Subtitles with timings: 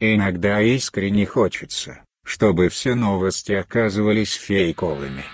[0.00, 5.24] Иногда искренне хочется, чтобы все новости оказывались фейковыми.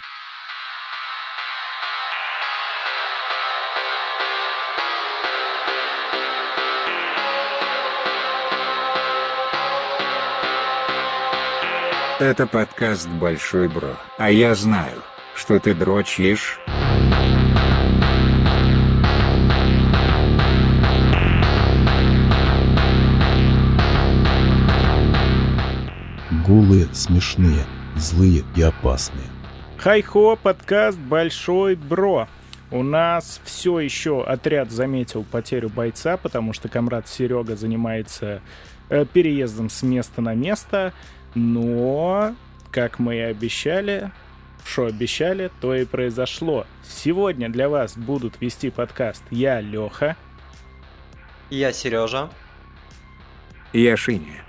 [12.19, 15.03] Это подкаст «Большой Бро», а я знаю,
[15.35, 16.59] что ты дрочишь.
[26.46, 27.64] Гулы смешные,
[27.96, 29.25] злые и опасные.
[29.79, 32.28] Хай-хо, подкаст «Большой Бро».
[32.70, 38.42] У нас все еще отряд заметил потерю бойца, потому что комрад Серега занимается
[38.91, 40.92] э, переездом с места на место.
[41.34, 42.34] Но,
[42.70, 44.11] как мы и обещали,
[44.66, 46.66] что обещали, то и произошло.
[46.86, 50.14] Сегодня для вас будут вести подкаст я, Леха.
[51.48, 52.28] Я Сережа.
[53.72, 54.44] Я Шиня.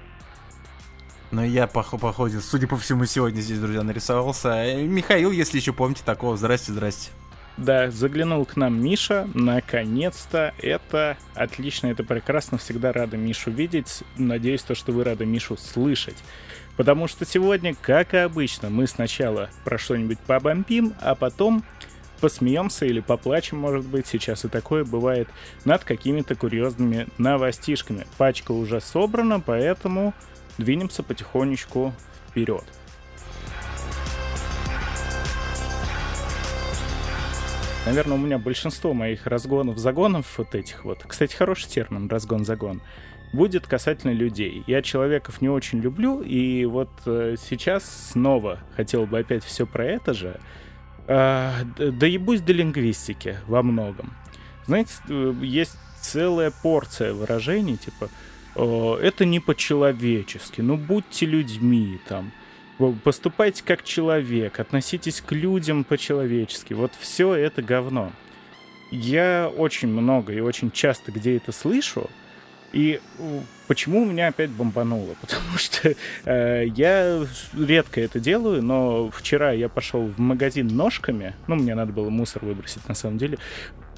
[1.31, 4.49] Но я, по, по ходу, судя по всему, сегодня здесь, друзья, нарисовался.
[4.49, 7.11] Э, Михаил, если еще помните такого, здрасте, здрасте.
[7.57, 10.53] Да, заглянул к нам Миша, наконец-то.
[10.61, 14.03] Это отлично, это прекрасно, всегда рада Мишу видеть.
[14.17, 16.17] Надеюсь, то, что вы рады Мишу слышать.
[16.75, 21.63] Потому что сегодня, как и обычно, мы сначала про что-нибудь побомбим, а потом
[22.19, 25.29] посмеемся или поплачем, может быть, сейчас и такое бывает,
[25.63, 28.05] над какими-то курьезными новостишками.
[28.17, 30.13] Пачка уже собрана, поэтому
[30.57, 31.93] двинемся потихонечку
[32.29, 32.63] вперед.
[37.85, 41.03] Наверное, у меня большинство моих разгонов-загонов вот этих вот.
[41.07, 42.81] Кстати, хороший термин разгон-загон
[43.31, 44.63] будет касательно людей.
[44.65, 49.85] Я человеков не очень люблю, и вот э, сейчас снова хотел бы опять все про
[49.85, 50.39] это же.
[51.07, 54.13] Э, да ебусь до лингвистики во многом.
[54.65, 58.09] Знаете, э, есть целая порция выражений, типа
[58.55, 62.31] это не по-человечески, ну будьте людьми там,
[63.03, 66.73] поступайте как человек, относитесь к людям по-человечески.
[66.73, 68.11] Вот все это говно.
[68.91, 72.09] Я очень много и очень часто где это слышу,
[72.75, 72.99] и
[73.67, 75.15] почему у меня опять бомбануло?
[75.21, 75.95] Потому что
[76.25, 81.93] э, я редко это делаю, но вчера я пошел в магазин ножками, ну, мне надо
[81.93, 83.37] было мусор выбросить на самом деле,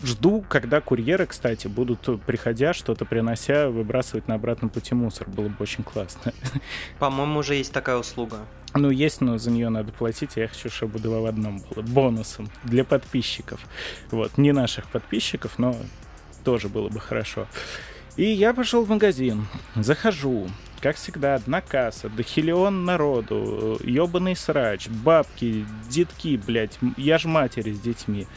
[0.04, 5.28] Жду, когда курьеры, кстати, будут, приходя, что-то принося, выбрасывать на обратном пути мусор.
[5.28, 6.34] Было бы очень классно.
[7.00, 8.38] По-моему, уже есть такая услуга.
[8.76, 10.36] Ну, есть, но за нее надо платить.
[10.36, 11.82] Я хочу, чтобы два в одном было.
[11.84, 13.60] Бонусом для подписчиков.
[14.12, 15.76] Вот, не наших подписчиков, но
[16.44, 17.48] тоже было бы хорошо.
[18.18, 19.48] И я пошел в магазин.
[19.76, 20.48] Захожу.
[20.80, 27.80] Как всегда, одна касса, дохилион народу, ебаный срач, бабки, детки, блядь, я ж матери с
[27.80, 28.28] детьми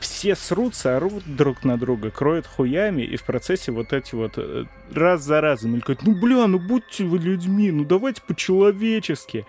[0.00, 4.64] все срутся, орут друг на друга, кроют хуями, и в процессе вот эти вот э,
[4.92, 9.46] раз за разом мелькают, ну бля, ну будьте вы людьми, ну давайте по-человечески.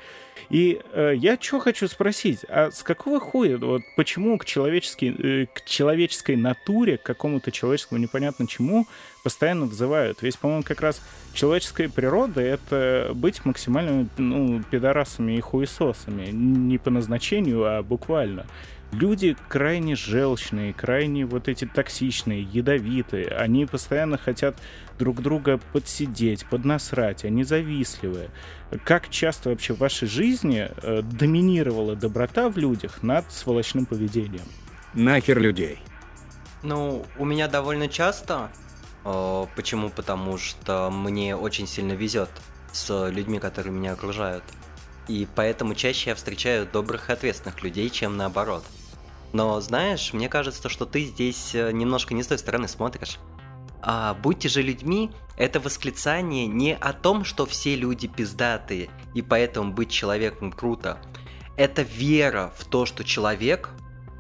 [0.50, 5.46] И э, я что хочу спросить, а с какого хуя, вот почему к, человеческой, э,
[5.46, 8.88] к человеческой натуре, к какому-то человеческому непонятно чему
[9.24, 10.24] постоянно взывают?
[10.24, 11.02] Ведь, по-моему, как раз
[11.34, 16.32] человеческая природа— это быть максимально ну, пидорасами и хуесосами.
[16.32, 18.48] Не по назначению, а буквально
[18.92, 23.28] люди крайне желчные, крайне вот эти токсичные, ядовитые.
[23.28, 24.58] Они постоянно хотят
[24.98, 28.30] друг друга подсидеть, поднасрать, они завистливые.
[28.84, 34.46] Как часто вообще в вашей жизни э, доминировала доброта в людях над сволочным поведением?
[34.94, 35.80] Нахер людей.
[36.64, 38.52] Ну, у меня довольно часто.
[39.06, 39.90] Э, почему?
[39.90, 42.30] Потому что мне очень сильно везет
[42.72, 44.44] с людьми, которые меня окружают.
[45.08, 48.64] И поэтому чаще я встречаю добрых и ответственных людей, чем наоборот.
[49.32, 53.20] Но знаешь, мне кажется, что ты здесь э, немножко не с той стороны смотришь.
[53.82, 59.72] А «Будьте же людьми»— это восклицание не о том, что все люди пиздатые, и поэтому
[59.72, 61.00] быть человеком круто.
[61.56, 63.70] Это вера в то, что человек,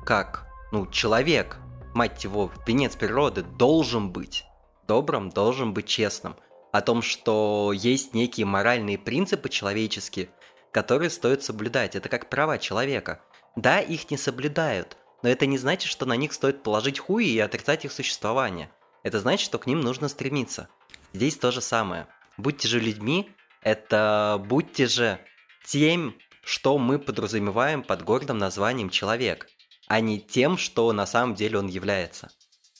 [0.05, 1.57] как, ну, человек,
[1.93, 4.45] мать его, венец природы, должен быть
[4.87, 6.35] добрым, должен быть честным.
[6.71, 10.29] О том, что есть некие моральные принципы человеческие,
[10.71, 11.95] которые стоит соблюдать.
[11.95, 13.21] Это как права человека.
[13.55, 17.39] Да, их не соблюдают, но это не значит, что на них стоит положить хуй и
[17.39, 18.71] отрицать их существование.
[19.03, 20.69] Это значит, что к ним нужно стремиться.
[21.13, 22.07] Здесь то же самое.
[22.37, 23.29] Будьте же людьми,
[23.61, 25.19] это будьте же
[25.65, 29.47] тем, что мы подразумеваем под гордым названием человек,
[29.87, 32.31] а не тем, что на самом деле он является.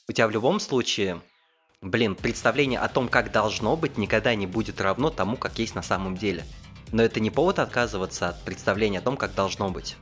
[0.08, 1.22] У тебя в любом случае,
[1.82, 5.84] блин, представление о том, как должно быть, никогда не будет равно тому, как есть на
[5.84, 6.46] самом деле.
[6.92, 9.98] Но это не повод отказываться от представления о том, как должно быть.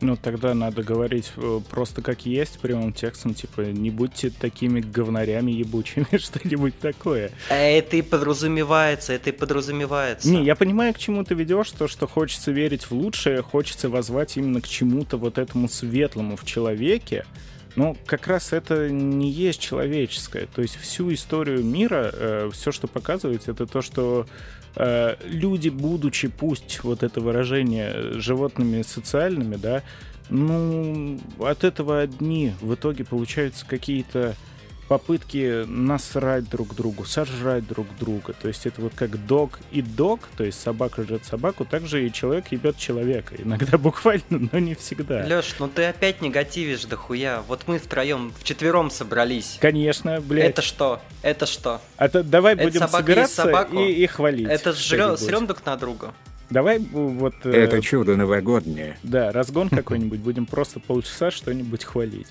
[0.00, 5.50] Ну, тогда надо говорить э, просто как есть, прямым текстом, типа, не будьте такими говнарями
[5.50, 7.32] ебучими, что-нибудь такое.
[7.48, 10.28] Это и подразумевается, это и подразумевается.
[10.28, 14.36] Не, я понимаю, к чему ты ведешь, то, что хочется верить в лучшее, хочется возвать
[14.36, 17.24] именно к чему-то вот этому светлому в человеке,
[17.76, 20.46] но как раз это не есть человеческое.
[20.54, 24.26] То есть всю историю мира, э, все, что показывает, это то, что
[24.76, 29.82] э, люди, будучи, пусть вот это выражение, животными социальными, да,
[30.30, 34.34] ну, от этого одни в итоге получаются какие-то
[34.88, 38.32] попытки насрать друг другу, сожрать друг друга.
[38.32, 42.12] То есть это вот как дог и дог, то есть собака жрет собаку, также и
[42.12, 43.34] человек ебет человека.
[43.38, 45.24] Иногда буквально, но не всегда.
[45.26, 47.42] Леш, ну ты опять негативишь дохуя.
[47.46, 49.58] Вот мы втроем, вчетвером собрались.
[49.60, 50.50] Конечно, блядь.
[50.50, 51.00] Это что?
[51.22, 51.80] Это что?
[51.96, 54.48] А то давай Это будем собираться и, и хвалить.
[54.48, 56.14] Это срем друг на друга.
[56.50, 57.34] Давай вот...
[57.44, 58.96] э, Это чудо новогоднее.
[59.02, 62.28] Да, разгон какой-нибудь, будем просто полчаса что-нибудь хвалить.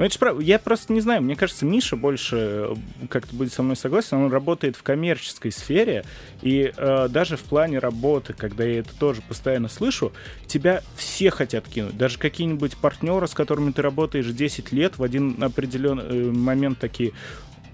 [0.00, 0.42] Ну, это ж правда.
[0.42, 2.74] Я просто не знаю, мне кажется, Миша больше э,
[3.10, 4.16] как-то будет со мной согласен.
[4.16, 6.06] Он работает в коммерческой сфере,
[6.40, 10.14] и э, даже в плане работы, когда я это тоже постоянно слышу,
[10.46, 11.98] тебя все хотят кинуть.
[11.98, 17.12] Даже какие-нибудь партнеры, с которыми ты работаешь 10 лет, в один определенный э, момент такие,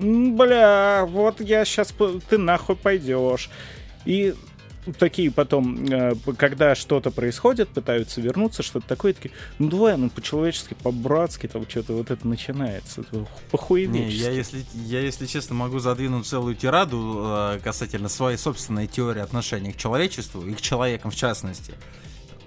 [0.00, 1.94] «М, бля, вот я сейчас,
[2.28, 3.50] ты нахуй пойдешь.
[4.04, 4.34] И
[4.98, 10.74] такие потом, э, когда что-то происходит, пытаются вернуться, что-то такое, такие, ну давай, ну по-человечески,
[10.74, 13.04] по-братски, там что-то вот это начинается.
[13.50, 14.22] Похуевечески.
[14.22, 19.72] я если, я, если честно, могу задвинуть целую тираду э, касательно своей собственной теории отношения
[19.72, 21.74] к человечеству и к человекам в частности.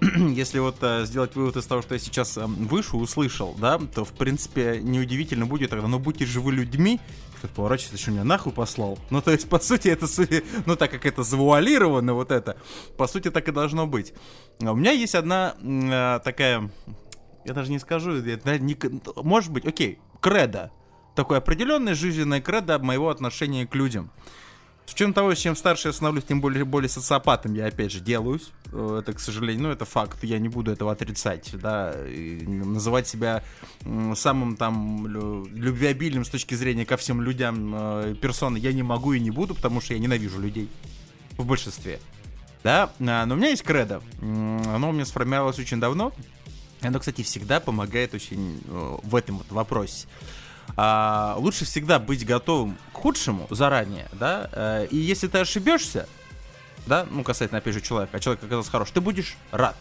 [0.00, 4.04] Если вот э, сделать вывод из того, что я сейчас э, выше услышал, да, то
[4.04, 7.00] в принципе неудивительно будет тогда, ну будьте же вы людьми,
[7.40, 8.98] кто-то поворачивается, что меня нахуй послал.
[9.08, 10.06] Ну, то есть, по сути, это,
[10.66, 12.58] ну, так как это завуалировано, вот это,
[12.98, 14.12] по сути, так и должно быть.
[14.62, 16.70] А У меня есть одна э, такая,
[17.46, 18.76] я даже не скажу, это не
[19.16, 20.70] может быть, окей, кредо.
[21.16, 24.12] Такое определенное жизненное кредо моего отношения к людям.
[24.90, 28.50] С учетом того, чем старше я становлюсь, тем более, более социопатом я, опять же, делаюсь.
[28.72, 33.06] Э, Это, к сожалению, ну, это факт, я не буду этого отрицать, да, и называть
[33.06, 33.44] себя
[34.16, 39.12] самым там лю- любвеобильным с точки зрения ко всем людям э, персоной я не могу
[39.12, 40.68] и не буду, потому что я ненавижу людей
[41.38, 42.00] в большинстве.
[42.64, 44.02] Да, а, но у меня есть кредо.
[44.20, 46.12] Оно у меня сформировалось очень давно.
[46.80, 50.08] Оно, кстати, всегда помогает очень э, в этом вот вопросе.
[50.76, 56.08] А, лучше всегда быть готовым к худшему заранее, да, э, и если ты ошибешься,
[56.86, 59.76] да, ну, касательно, опять же, человека, а человек оказался хорош, ты будешь рад.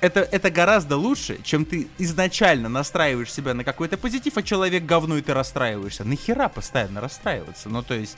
[0.00, 5.16] Это, это гораздо лучше, чем ты изначально настраиваешь себя на какой-то позитив, а человек говно,
[5.16, 6.04] и ты расстраиваешься.
[6.04, 7.70] Нахера постоянно расстраиваться?
[7.70, 8.16] Ну, то есть,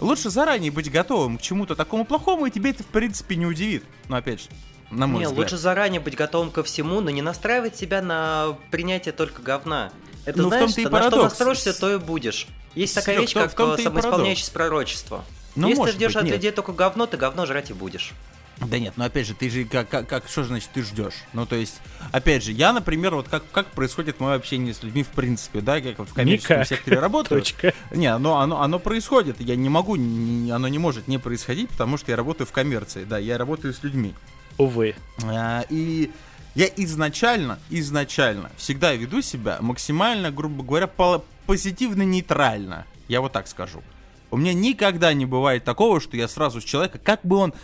[0.00, 3.84] лучше заранее быть готовым к чему-то такому плохому, и тебе это, в принципе, не удивит.
[4.08, 4.48] Но, опять же,
[4.90, 5.38] на мой Не, взгляд.
[5.38, 9.92] лучше заранее быть готовым ко всему, но не настраивать себя на принятие только говна.
[10.24, 12.46] Это Ну, в знаешь, том-то и что на что настроишься, то и будешь.
[12.74, 15.24] Есть такая Серёг, вещь, как самоисполняющееся пророчество.
[15.56, 16.34] Ну, Если ты ждешь быть, от нет.
[16.34, 18.12] людей только говно, ты говно жрать и будешь.
[18.58, 21.14] Да нет, ну опять же, ты же как, как, как что же значит ты ждешь?
[21.32, 21.80] Ну то есть,
[22.12, 25.80] опять же, я, например, вот как, как происходит мое общение с людьми в принципе, да,
[25.80, 26.68] как в коммерческом Никак.
[26.68, 27.40] секторе работаю.
[27.40, 27.74] Точка.
[27.90, 29.40] Не, оно, оно, оно происходит.
[29.40, 33.02] Я не могу, не- оно не может не происходить, потому что я работаю в коммерции,
[33.04, 34.14] да, я работаю с людьми.
[34.58, 34.94] Увы.
[35.24, 36.12] А, И
[36.54, 42.84] я изначально, изначально всегда веду себя максимально, грубо говоря, по- позитивно-нейтрально.
[43.08, 43.82] Я вот так скажу.
[44.30, 47.54] У меня никогда не бывает такого, что я сразу с человека, как бы он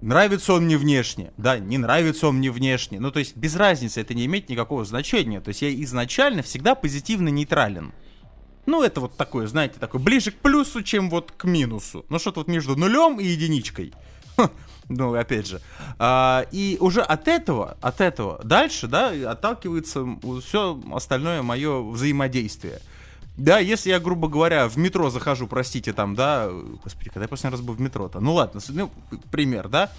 [0.00, 2.98] Нравится он мне внешне, да, не нравится он мне внешне.
[2.98, 5.40] Ну, то есть, без разницы, это не имеет никакого значения.
[5.40, 7.92] То есть, я изначально всегда позитивно-нейтрален.
[8.64, 12.06] Ну, это вот такое, знаете, такое, ближе к плюсу, чем вот к минусу.
[12.08, 13.92] Ну, что-то вот между нулем и единичкой.
[14.92, 15.60] Ну, опять же.
[16.00, 20.04] А, и уже от этого, от этого дальше, да, отталкивается
[20.44, 22.80] все остальное мое взаимодействие.
[23.36, 26.50] Да, если я, грубо говоря, в метро захожу, простите, там, да,
[26.82, 28.18] господи, когда я последний раз был в метро-то?
[28.18, 28.90] Ну ладно, ну,
[29.30, 29.92] пример, да.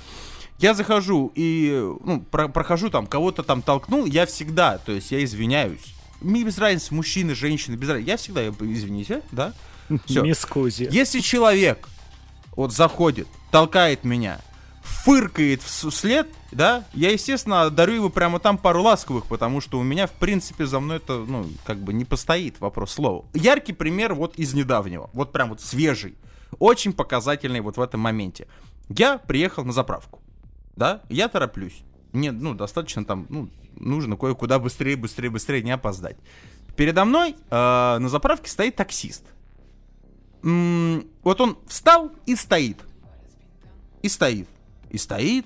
[0.59, 1.71] Я захожу и,
[2.03, 5.95] ну, про- прохожу там, кого-то там толкнул, я всегда, то есть я извиняюсь.
[6.19, 8.09] Мне без разницы, мужчины, женщины, без разницы.
[8.09, 9.53] Я всегда, извините, да.
[10.05, 10.21] Все.
[10.91, 11.87] Если человек
[12.61, 14.39] вот заходит, толкает меня,
[14.81, 19.83] фыркает вс- вслед, да, я, естественно, дарю его прямо там пару ласковых, потому что у
[19.83, 23.25] меня, в принципе, за мной это, ну, как бы не постоит вопрос слова.
[23.33, 26.15] Яркий пример вот из недавнего, вот прям вот свежий,
[26.59, 28.47] очень показательный вот в этом моменте.
[28.89, 30.21] Я приехал на заправку,
[30.75, 31.81] да, я тороплюсь.
[32.11, 36.17] Мне, ну, достаточно там, ну, нужно кое-куда быстрее, быстрее, быстрее не опоздать.
[36.75, 39.23] Передо мной э, на заправке стоит таксист.
[40.43, 42.77] Вот он встал и стоит.
[44.01, 44.47] И стоит.
[44.89, 45.45] И стоит.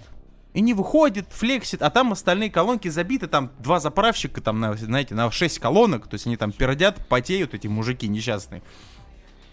[0.53, 5.13] И не выходит, флексит, а там остальные колонки забиты, там два заправщика, там, на, знаете,
[5.13, 8.63] на 6 колонок, то есть они там пердят, потеют, эти мужики несчастные.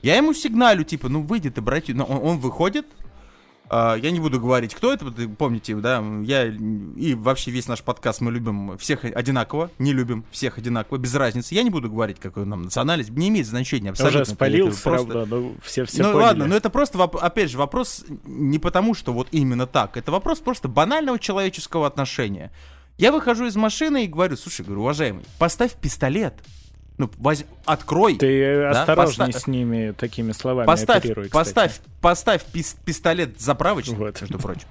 [0.02, 1.92] Я ему сигналю, типа, ну выйди ты, братья.
[1.92, 2.86] Но он, он выходит,
[3.72, 8.30] я не буду говорить, кто это, помните, да, я и вообще весь наш подкаст мы
[8.30, 11.54] любим всех одинаково, не любим всех одинаково, без разницы.
[11.54, 14.20] Я не буду говорить, какой нам национальность, не имеет значения абсолютно.
[14.20, 14.90] Уже спалил просто...
[14.90, 16.22] равно, ну все, все Ну поняли.
[16.22, 20.40] ладно, но это просто, опять же, вопрос не потому, что вот именно так, это вопрос
[20.40, 22.52] просто банального человеческого отношения.
[22.98, 26.34] Я выхожу из машины и говорю, слушай, говорю, уважаемый, поставь пистолет,
[26.98, 27.44] ну, воз...
[27.64, 28.16] открой.
[28.16, 33.96] Ты да, осторожней поставь, с ними такими словами поставь, оперируй, поставь, поставь пис- пистолет заправочный,
[33.96, 34.20] вот.
[34.20, 34.66] между прочим.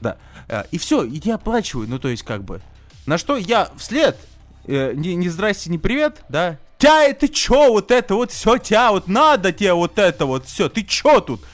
[0.00, 0.16] Да.
[0.48, 2.60] Э, и все, и я оплачиваю, ну то есть как бы.
[3.06, 4.18] На что я вслед,
[4.66, 6.58] э, не, не здрасте, не привет, да.
[6.78, 10.68] Тя, это чё, вот это вот все, тя, вот надо тебе вот это вот все,
[10.68, 11.44] ты чё тут?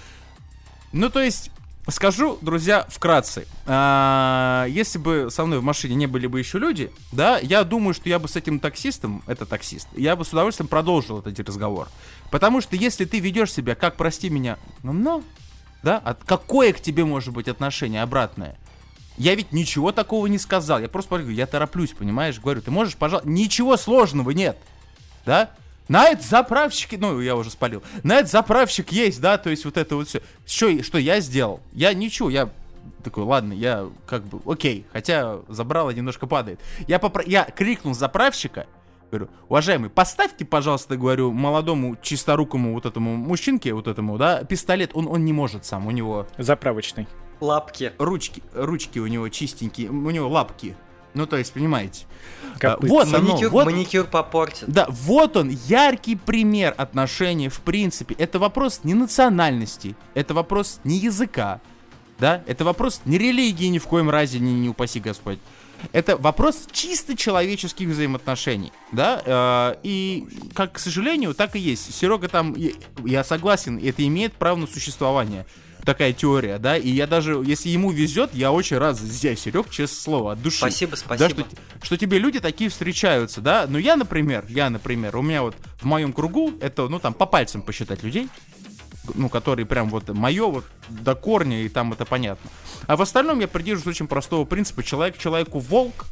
[0.93, 1.51] Ну то есть
[1.89, 3.47] Скажу, друзья, вкратце.
[3.67, 7.93] А, если бы со мной в машине не были бы еще люди, да, я думаю,
[7.93, 11.89] что я бы с этим таксистом, это таксист, я бы с удовольствием продолжил этот разговор.
[12.31, 15.23] Потому что если ты ведешь себя, как, прости меня, ну, ну,
[15.83, 18.57] да, от, какое к тебе может быть отношение обратное?
[19.19, 20.81] Я ведь ничего такого не сказал.
[20.81, 22.41] Я просто говорю, я тороплюсь, понимаешь?
[22.41, 24.57] Говорю, ты можешь, пожалуйста, ничего сложного нет.
[25.27, 25.51] Да?
[25.89, 27.83] На это заправщик, ну, я уже спалил.
[28.03, 30.23] На это заправщик есть, да, то есть вот это вот все.
[30.47, 31.61] Что, что я сделал?
[31.73, 32.51] Я ничего, я
[33.03, 36.61] такой, ладно, я как бы, окей, хотя забрало немножко падает.
[36.89, 37.23] Я, попро...
[37.27, 38.67] я крикнул заправщика,
[39.11, 45.07] говорю, уважаемый, поставьте, пожалуйста, говорю, молодому чисторукому вот этому мужчинке, вот этому, да, пистолет, он,
[45.07, 46.27] он не может сам, у него...
[46.39, 47.07] Заправочный.
[47.41, 47.93] Лапки.
[47.99, 50.77] Ручки, ручки у него чистенькие, у него лапки.
[51.15, 52.07] Ну, то есть, понимаете.
[52.59, 52.91] Копыт.
[52.91, 54.65] Вот маникюр, оно, вот, маникюр попортит.
[54.69, 58.15] Да, вот он, яркий пример отношения, в принципе.
[58.19, 61.61] Это вопрос не национальности, это вопрос не языка,
[62.19, 65.39] да, это вопрос не религии ни в коем разе, не, не упаси Господь.
[65.93, 71.95] Это вопрос чисто человеческих взаимоотношений, да, э, и, как, к сожалению, так и есть.
[71.95, 72.55] Серега там,
[73.05, 75.47] я согласен, это имеет право на существование
[75.85, 80.01] такая теория, да, и я даже, если ему везет, я очень рад тебя, Серег, честное
[80.01, 80.59] слово, от души.
[80.59, 81.29] Спасибо, спасибо.
[81.29, 81.47] Да, что,
[81.83, 85.85] что тебе люди такие встречаются, да, но я, например, я, например, у меня вот в
[85.85, 88.29] моем кругу, это, ну, там, по пальцам посчитать людей,
[89.15, 92.51] ну, которые прям вот мое вот до корня, и там это понятно.
[92.87, 96.07] А в остальном я придерживаюсь очень простого принципа, человек человеку волк,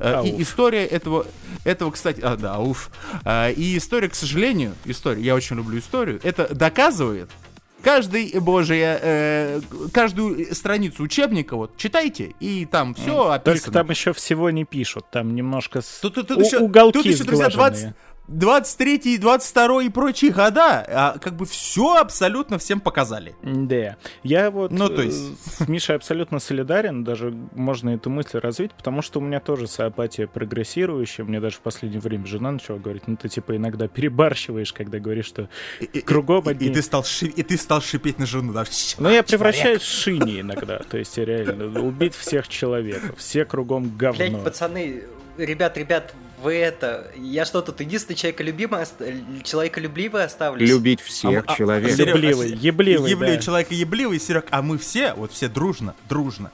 [0.00, 0.26] Ауф.
[0.26, 1.26] И история этого,
[1.64, 2.90] этого, кстати, а, да, уф.
[3.24, 7.30] А, и история, к сожалению, история, я очень люблю историю, это доказывает,
[7.82, 9.60] каждый, боже, э,
[9.92, 13.60] каждую страницу учебника вот читайте, и там все описано.
[13.60, 16.00] Только там еще всего не пишут, там немножко с...
[16.00, 17.94] тут, тут, тут еще, уголки тут еще, друзья, 20,
[18.28, 23.34] 23 и 22 и прочие года, а, как бы все абсолютно всем показали.
[23.42, 23.96] Да.
[24.22, 25.18] Я вот ну, то есть...
[25.18, 29.66] Э, с Мишей абсолютно солидарен, даже можно эту мысль развить, потому что у меня тоже
[29.66, 31.24] соапатия прогрессирующая.
[31.24, 35.26] Мне даже в последнее время жена начала говорить, ну ты типа иногда перебарщиваешь, когда говоришь,
[35.26, 35.48] что
[35.80, 36.68] и, кругом одни...
[36.68, 37.26] И, и, ты стал ши...
[37.26, 38.64] и ты стал шипеть на жену, да?
[38.98, 44.18] Ну я превращаюсь в шини иногда, то есть реально убить всех человеков, все кругом говно.
[44.18, 45.02] Блять, пацаны,
[45.36, 47.10] ребят, ребят, вы это...
[47.16, 48.84] Я что тут единственный человеколюбимый,
[49.44, 50.68] человеколюбивый оставлюсь?
[50.68, 51.98] Любить всех а, человек.
[51.98, 53.42] А, ебливый, ебливый, ебливый да.
[53.42, 56.50] человека ебливый, Серег, а мы все, вот все дружно, дружно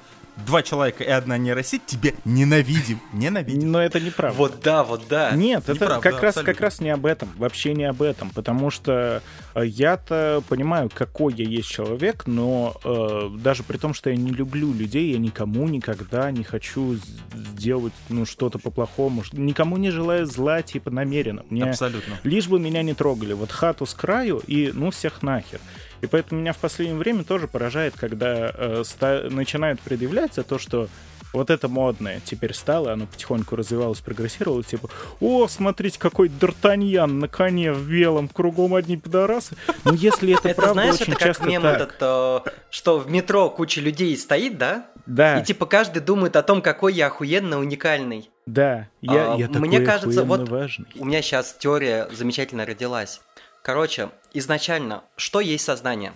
[0.47, 3.01] два человека и одна нейросеть тебе ненавидим.
[3.13, 3.71] Ненавидим.
[3.71, 4.37] Но это неправда.
[4.37, 5.33] Вот да, вот да.
[5.33, 7.31] Нет, это неправда, как, раз, как раз не об этом.
[7.37, 8.31] Вообще не об этом.
[8.31, 9.23] Потому что
[9.55, 14.31] э, я-то понимаю, какой я есть человек, но э, даже при том, что я не
[14.31, 16.97] люблю людей, я никому никогда не хочу
[17.35, 19.23] сделать ну, что-то по-плохому.
[19.33, 21.45] Никому не желаю зла, типа, намеренно.
[21.51, 22.19] Мне Абсолютно.
[22.23, 23.33] Лишь бы меня не трогали.
[23.33, 25.61] Вот хату с краю и ну всех нахер.
[26.01, 30.89] И поэтому меня в последнее время тоже поражает, когда э, ста- начинает предъявляться то, что
[31.33, 34.89] вот это модное теперь стало, оно потихоньку развивалось, прогрессировало, типа,
[35.21, 39.57] о, смотрите, какой Д'Артаньян на коне в белом, кругом одни пидорасы.
[39.85, 41.81] Ну, если это правда, знаешь, очень это часто как мем так.
[41.81, 42.41] этот, э,
[42.71, 44.87] что в метро куча людей стоит, да?
[45.07, 45.39] Да.
[45.39, 48.31] И типа каждый думает о том, какой я охуенно уникальный.
[48.45, 50.87] Да, я, а, я такой Мне кажется, вот важный.
[50.97, 53.21] у меня сейчас теория замечательно родилась.
[53.63, 56.13] Короче, изначально, что есть сознание?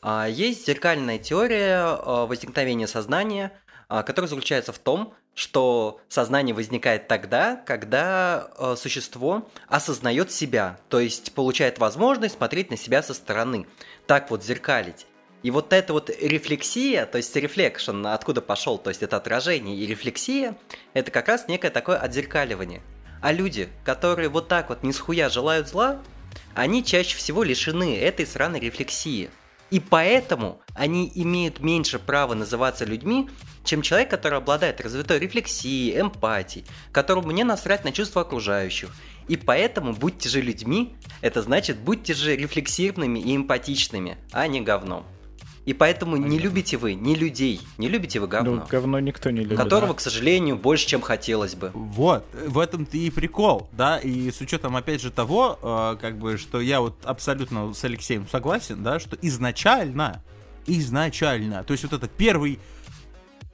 [0.00, 3.52] А, есть зеркальная теория а, возникновения сознания,
[3.88, 11.32] а, которая заключается в том, что сознание возникает тогда, когда существо осознает себя, то есть
[11.32, 13.68] получает возможность смотреть на себя со стороны,
[14.08, 15.06] так вот зеркалить.
[15.44, 19.86] И вот эта вот рефлексия, то есть reflection, откуда пошел, то есть это отражение и
[19.86, 20.58] рефлексия,
[20.92, 22.82] это как раз некое такое отзеркаливание.
[23.22, 26.00] А люди, которые вот так вот не схуя желают зла,
[26.54, 29.30] они чаще всего лишены этой сраной рефлексии.
[29.70, 33.28] И поэтому они имеют меньше права называться людьми,
[33.64, 38.90] чем человек, который обладает развитой рефлексией, эмпатией, которому не насрать на чувства окружающих.
[39.28, 45.04] И поэтому будьте же людьми, это значит будьте же рефлексивными и эмпатичными, а не говном.
[45.68, 48.54] И поэтому не любите вы ни людей, не любите вы говно.
[48.54, 49.58] Ну, говно никто не любит.
[49.58, 51.70] Которого, к сожалению, больше, чем хотелось бы.
[51.74, 56.38] Вот, в этом-то и прикол, да, и с учетом, опять же, того, э, как бы,
[56.38, 60.24] что я вот абсолютно с Алексеем согласен, да, что изначально,
[60.66, 62.58] изначально, то есть вот это первый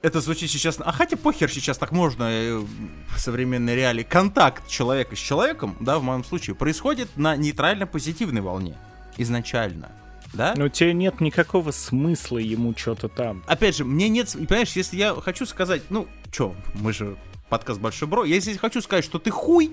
[0.01, 0.77] это звучит сейчас...
[0.79, 4.03] А хотя похер сейчас так можно э, в современной реалии.
[4.03, 8.77] Контакт человека с человеком, да, в моем случае, происходит на нейтрально-позитивной волне.
[9.17, 9.91] Изначально.
[10.35, 10.53] Да?
[10.55, 13.43] Но у тебя нет никакого смысла ему что-то там.
[13.47, 14.31] Опять же, мне нет...
[14.33, 15.83] Понимаешь, если я хочу сказать...
[15.89, 17.17] Ну, чё, мы же
[17.49, 18.25] подкаст Большой Бро.
[18.25, 19.71] Если я хочу сказать, что ты хуй,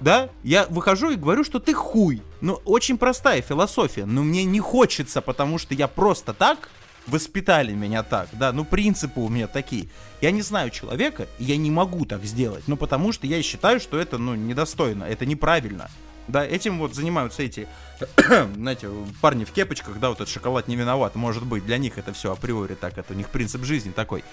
[0.00, 2.22] да, я выхожу и говорю, что ты хуй.
[2.40, 6.70] Ну, очень простая философия, но мне не хочется, потому что я просто так
[7.06, 9.88] воспитали меня так, да, ну принципы у меня такие.
[10.20, 13.80] Я не знаю человека, и я не могу так сделать, ну потому что я считаю,
[13.80, 15.90] что это, ну, недостойно, это неправильно.
[16.26, 17.68] Да, этим вот занимаются эти,
[18.56, 18.88] знаете,
[19.20, 22.32] парни в кепочках, да, вот этот шоколад не виноват, может быть, для них это все
[22.32, 24.24] априори так, это у них принцип жизни такой,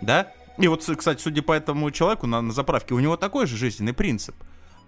[0.00, 0.32] да.
[0.58, 3.92] И вот, кстати, судя по этому человеку на, на заправке, у него такой же жизненный
[3.92, 4.34] принцип.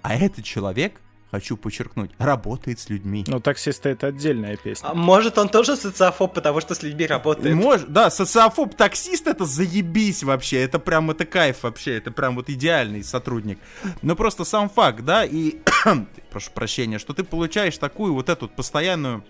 [0.03, 3.25] А этот человек хочу подчеркнуть, работает с людьми.
[3.27, 4.89] Ну, таксиста это отдельная песня.
[4.89, 7.55] А может, он тоже социофоб, потому что с людьми работает?
[7.55, 12.49] Может, да, социофоб таксист это заебись вообще, это прям, это кайф вообще, это прям вот
[12.49, 13.59] идеальный сотрудник.
[14.03, 15.57] Но просто сам факт, да, и,
[16.31, 19.25] прошу прощения, что ты получаешь такую вот эту постоянную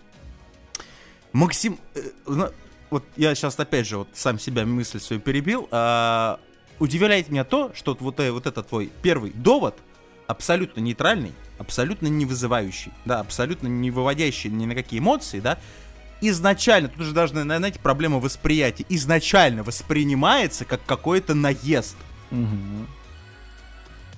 [1.33, 1.79] максим...
[1.95, 2.51] Э,
[2.91, 6.41] вот я сейчас опять же вот сам себя мысль свою перебил, а,
[6.79, 9.77] удивляет меня то, что вот, вот этот твой первый довод
[10.29, 15.59] абсолютно нейтральный, абсолютно не вызывающий, да, абсолютно не выводящий ни на какие эмоции, да,
[16.21, 21.97] изначально, тут уже даже, знаете, проблема восприятия, изначально воспринимается как какой-то наезд.
[22.31, 22.87] Угу.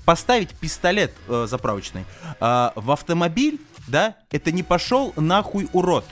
[0.05, 2.05] Поставить пистолет э, заправочный
[2.41, 6.05] э, в автомобиль, да, это не пошел нахуй урод.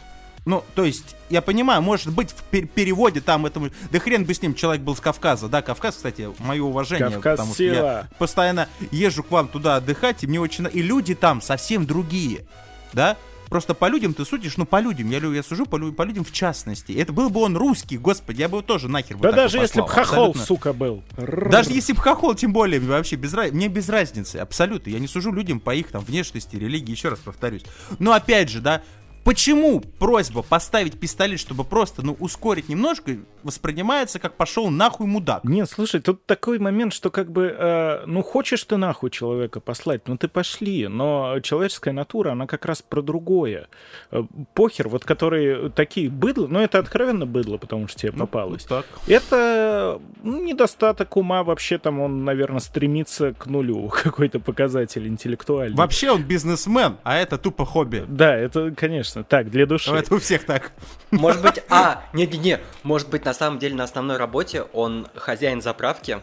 [0.49, 3.69] Ну, то есть, я понимаю, может быть, в пер- переводе там этому...
[3.91, 5.47] Да хрен бы с ним, человек был с Кавказа.
[5.47, 7.11] Да, Кавказ, кстати, мое уважение.
[7.11, 7.75] Кавказ потому сила.
[7.75, 10.67] что я постоянно езжу к вам туда отдыхать, и мне очень...
[10.73, 12.47] И люди там совсем другие,
[12.95, 13.19] да?
[13.51, 16.33] Просто по людям ты судишь, ну по людям, я, я сужу по, по людям в
[16.33, 16.93] частности.
[16.93, 19.59] Это был бы он русский, господи, я бы его тоже нахер бы Да так даже
[19.59, 20.45] бы если бы хохол, абсолютно.
[20.45, 21.03] сука, был.
[21.17, 23.51] Даже если бы хохол, тем более, вообще без раз...
[23.53, 24.89] мне без разницы, абсолютно.
[24.89, 27.65] Я не сужу людям по их там внешности, религии, еще раз повторюсь.
[27.99, 28.81] Но опять же, да,
[29.29, 35.45] Почему просьба поставить пистолет, чтобы просто, ну, ускорить немножко, воспринимается как пошел нахуй мудак?
[35.45, 40.09] Нет, слушай, тут такой момент, что как бы, э, ну, хочешь ты нахуй человека послать,
[40.09, 43.69] ну, ты пошли, но человеческая натура, она как раз про другое.
[44.11, 44.23] Э,
[44.55, 48.67] Похер, вот которые такие быдло, ну, это откровенно быдло, потому что тебе попалось.
[48.71, 48.87] Ну, так.
[49.07, 55.77] Это ну, недостаток ума, вообще там он, наверное, стремится к нулю, какой-то показатель интеллектуальный.
[55.77, 58.07] Вообще он бизнесмен, а это тупо хобби.
[58.09, 59.91] Да, это, конечно, так, для души.
[59.91, 60.73] Ну, это у всех так.
[61.11, 66.21] Может быть, а, не-не-не, может быть, на самом деле на основной работе он хозяин заправки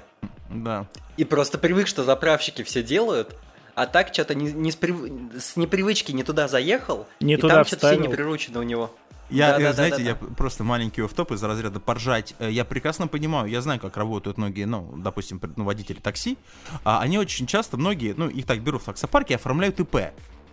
[0.50, 0.88] Да.
[1.18, 3.36] и просто привык, что заправщики все делают,
[3.74, 7.56] а так что-то не, не с, прив- с непривычки не туда заехал, Не и туда
[7.56, 8.92] там что-то все не приручено у него.
[9.32, 10.28] Я, Да, я, да, знаете, да, я да.
[10.38, 12.36] просто маленький офф-топ из разряда поржать.
[12.38, 16.38] Э, Я прекрасно понимаю, я знаю, как работают многие, ну, допустим, ну, водители такси.
[16.84, 19.96] А они очень часто, многие, ну, их так берут в таксопарке и оформляют ИП.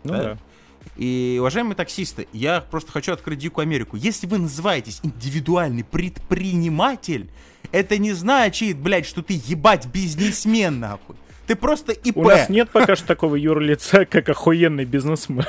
[0.05, 0.23] Ну да.
[0.23, 0.39] да.
[0.97, 3.97] И, уважаемые таксисты, я просто хочу открыть дикую Америку.
[3.97, 7.29] Если вы называетесь индивидуальный предприниматель,
[7.71, 11.17] это не значит, блядь, что ты ебать бизнесмен, нахуй.
[11.47, 12.19] Ты просто ИП.
[12.19, 15.45] У нас нет пока что такого юрлица, как охуенный бизнесмен.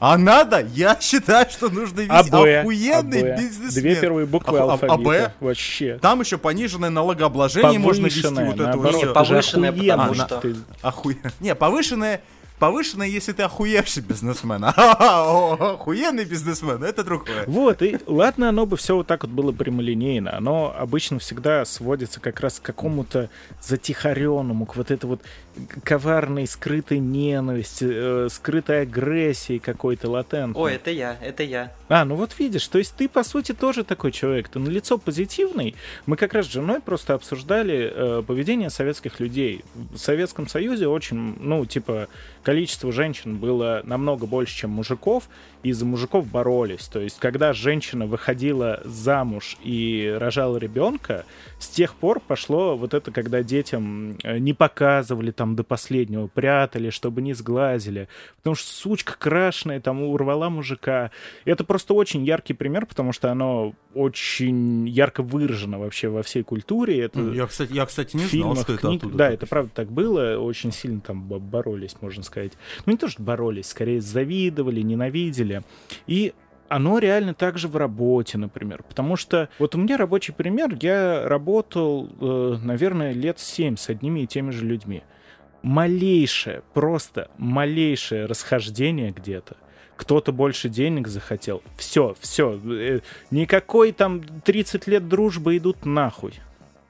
[0.00, 0.64] А надо?
[0.74, 2.34] Я считаю, что нужно вести АБ.
[2.60, 3.40] охуенный АБ.
[3.40, 3.82] бизнесмен.
[3.82, 5.24] Две первые буквы А- а- алфавита.
[5.24, 5.32] АБ?
[5.40, 5.98] Вообще.
[6.02, 11.32] Там еще пониженное налогообложение можно вести Повышенное, вот это повышенное, охуенно, потому что- ты- Охуе-
[11.40, 12.20] Не, повышенное,
[12.58, 14.64] повышенное, если ты охуевший бизнесмен.
[14.64, 17.44] Охуенный бизнесмен, это другое.
[17.46, 20.36] Вот, и ладно, оно бы все вот так вот было прямолинейно.
[20.36, 25.22] Оно обычно всегда сводится как раз к какому-то затихаренному, к вот этой вот
[25.82, 30.60] коварной, скрытой ненависти, э, скрытой агрессии какой-то латентной.
[30.60, 31.72] Ой, это я, это я.
[31.88, 34.48] А, ну вот видишь, то есть ты, по сути, тоже такой человек.
[34.48, 35.74] Ты на лицо позитивный.
[36.06, 39.64] Мы как раз с женой просто обсуждали э, поведение советских людей.
[39.74, 42.08] В Советском Союзе очень, ну, типа,
[42.48, 45.28] количество женщин было намного больше, чем мужиков,
[45.62, 46.86] и за мужиков боролись.
[46.88, 51.26] То есть, когда женщина выходила замуж и рожала ребенка,
[51.58, 56.88] с тех пор пошло вот это, когда детям э, не показывали там до последнего, прятали,
[56.88, 58.08] чтобы не сглазили.
[58.38, 61.10] Потому что сучка крашеная там урвала мужика.
[61.44, 67.00] Это просто очень яркий пример, потому что оно очень ярко выражено вообще во всей культуре.
[67.00, 69.00] Это Я, кстати, я, кстати, не фильмах, знал, что это книг.
[69.02, 69.18] оттуда.
[69.18, 70.38] Да, это правда так было.
[70.38, 72.37] Очень сильно там бо- боролись, можно сказать.
[72.86, 75.62] Ну, не то, что боролись, скорее завидовали, ненавидели.
[76.06, 76.32] И
[76.68, 78.82] оно реально также в работе, например.
[78.82, 80.76] Потому что вот у меня рабочий пример.
[80.80, 85.02] Я работал, э, наверное, лет семь с одними и теми же людьми.
[85.62, 89.56] Малейшее, просто малейшее расхождение где-то.
[89.96, 91.62] Кто-то больше денег захотел.
[91.76, 93.00] Все, все.
[93.32, 96.34] Никакой там 30 лет дружбы идут нахуй.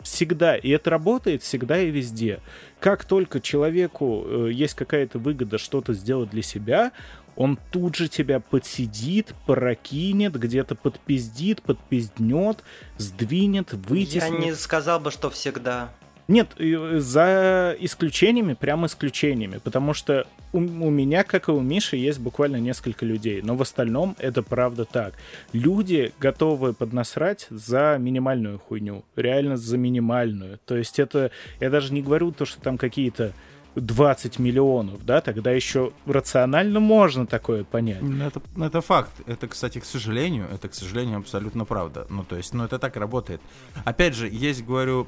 [0.03, 0.57] Всегда.
[0.57, 2.41] И это работает всегда и везде.
[2.81, 6.93] Как только человеку э, есть какая-то выгода что-то сделать для себя,
[7.35, 12.65] он тут же тебя подсидит, прокинет, где-то подпиздит, подпизднет,
[12.97, 14.39] сдвинет, Я вытеснит.
[14.41, 15.93] не сказал бы, что всегда.
[16.29, 21.97] Нет, э, за исключениями, прям исключениями, потому что у, у меня, как и у Миши,
[21.97, 25.14] есть буквально несколько людей, но в остальном это правда так.
[25.55, 30.61] Люди готовы поднасрать за минимальную хуйню, реально за минимальную.
[30.67, 33.33] То есть это, я даже не говорю то, что там какие-то
[33.81, 38.03] 20 миллионов, да, тогда еще рационально можно такое понять.
[38.03, 39.12] Ну, Это, ну, это факт.
[39.27, 42.07] Это, кстати, к сожалению, это, к сожалению, абсолютно правда.
[42.11, 43.41] Ну, то есть, ну, это так работает.
[43.85, 45.07] Опять же, есть, говорю,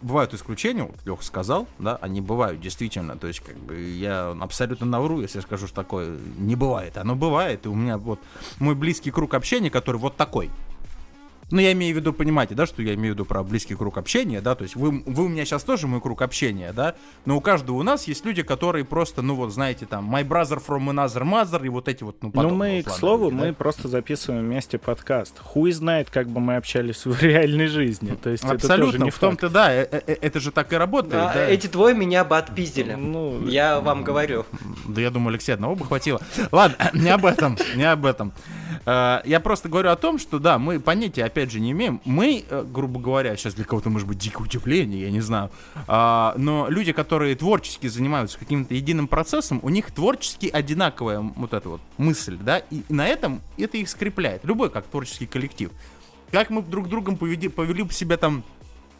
[0.00, 3.16] бывают исключения, вот Леха сказал, да, они бывают, действительно.
[3.16, 6.96] То есть, как бы, я абсолютно навру, если скажу, что такое не бывает.
[6.96, 8.20] Оно бывает, и у меня вот
[8.58, 10.50] мой близкий круг общения, который вот такой.
[11.52, 13.98] Ну, я имею в виду, понимаете, да, что я имею в виду про близкий круг
[13.98, 16.94] общения, да, то есть вы, вы у меня сейчас тоже мой круг общения, да,
[17.26, 20.60] но у каждого у нас есть люди, которые просто, ну вот, знаете, там, my brother
[20.66, 23.46] from another mother и вот эти вот, ну, Ну, мы, к слову, люди, да.
[23.48, 25.38] мы просто записываем вместе подкаст.
[25.38, 28.16] Хуй знает, как бы мы общались в реальной жизни.
[28.22, 30.76] То есть это тоже Абсолютно, не в том-то, да, э- э- это же так и
[30.76, 31.46] работает, А, да.
[31.46, 32.94] Эти двое меня бы отпиздили.
[32.94, 34.46] Ну, Я вам говорю.
[34.88, 36.18] Да я думаю, Алексей одного бы хватило.
[36.50, 38.32] Ладно, не об этом, не об этом.
[38.86, 42.00] Э, Я просто говорю о том, что да, мы понятия, опять же, не имеем.
[42.04, 45.50] Мы, э, грубо говоря, сейчас для кого-то может быть дикое удивление, я не знаю,
[45.86, 51.68] а, но люди, которые творчески занимаются каким-то единым процессом, у них творчески одинаковая вот эта
[51.68, 54.44] вот мысль, да, и на этом это их скрепляет.
[54.44, 55.70] Любой как творческий коллектив.
[56.30, 58.42] Как мы друг другом поведи, повели бы себя там,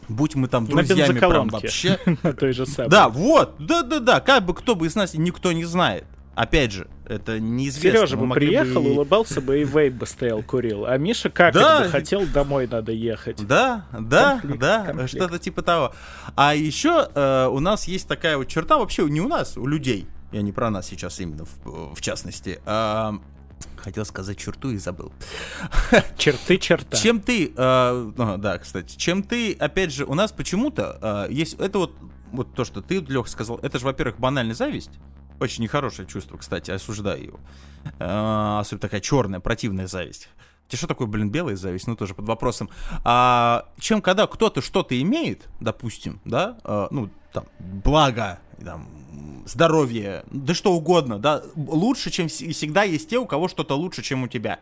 [0.07, 2.89] будь мы там друзьями прям вообще, на той же самой.
[2.89, 6.05] да, вот, да-да-да, как бы кто бы из нас, никто не знает.
[6.35, 7.99] Опять же, это неизвестно.
[7.99, 10.85] Сережа бы приехал, и- улыбался бы и вейп бы стоял, курил.
[10.85, 11.81] А Миша как Да.
[11.83, 13.45] бы хотел, домой надо ехать.
[13.45, 15.93] Да, да, Конфликт, да, что-то типа того.
[16.35, 20.07] А еще э, у нас есть такая вот черта, вообще не у нас, у людей.
[20.31, 22.59] Я не про нас сейчас именно в, в частности.
[22.65, 23.13] А,
[23.77, 25.11] хотел сказать черту и забыл.
[26.17, 26.97] Черты черта.
[26.97, 31.53] Чем ты, э, а, да, кстати, чем ты, опять же, у нас почему-то э, есть,
[31.59, 31.95] это вот,
[32.31, 34.89] вот то, что ты, Лех, сказал, это же, во-первых, банальная зависть,
[35.39, 37.39] очень нехорошее чувство, кстати, осуждаю его,
[37.99, 40.29] Э, особенно такая черная, противная зависть.
[40.69, 41.85] Тебе что такое, блин, белая зависть?
[41.87, 42.69] Ну, тоже под вопросом.
[43.03, 48.87] А, чем когда кто-то что-то имеет, допустим, да, э, ну, там, благо, там,
[49.45, 54.01] здоровье, да что угодно, да, лучше, чем вс- всегда есть те, у кого что-то лучше,
[54.01, 54.59] чем у тебя.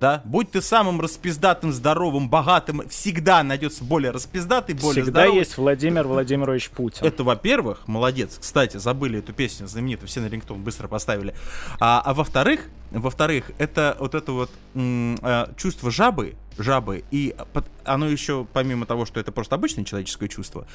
[0.00, 5.38] Да, будь ты самым распиздатым, здоровым, богатым, всегда найдется более распиздатый, более Всегда здоровый.
[5.40, 7.04] есть Владимир Владимирович Путин.
[7.04, 8.38] Это, во-первых, молодец.
[8.40, 11.34] Кстати, забыли эту песню знаменитую, все на рингтон быстро поставили.
[11.80, 17.36] А, а во-вторых, во-вторых, это вот это вот э, чувство жабы, жабы, и
[17.84, 20.66] оно еще, помимо того, что это просто обычное человеческое чувство,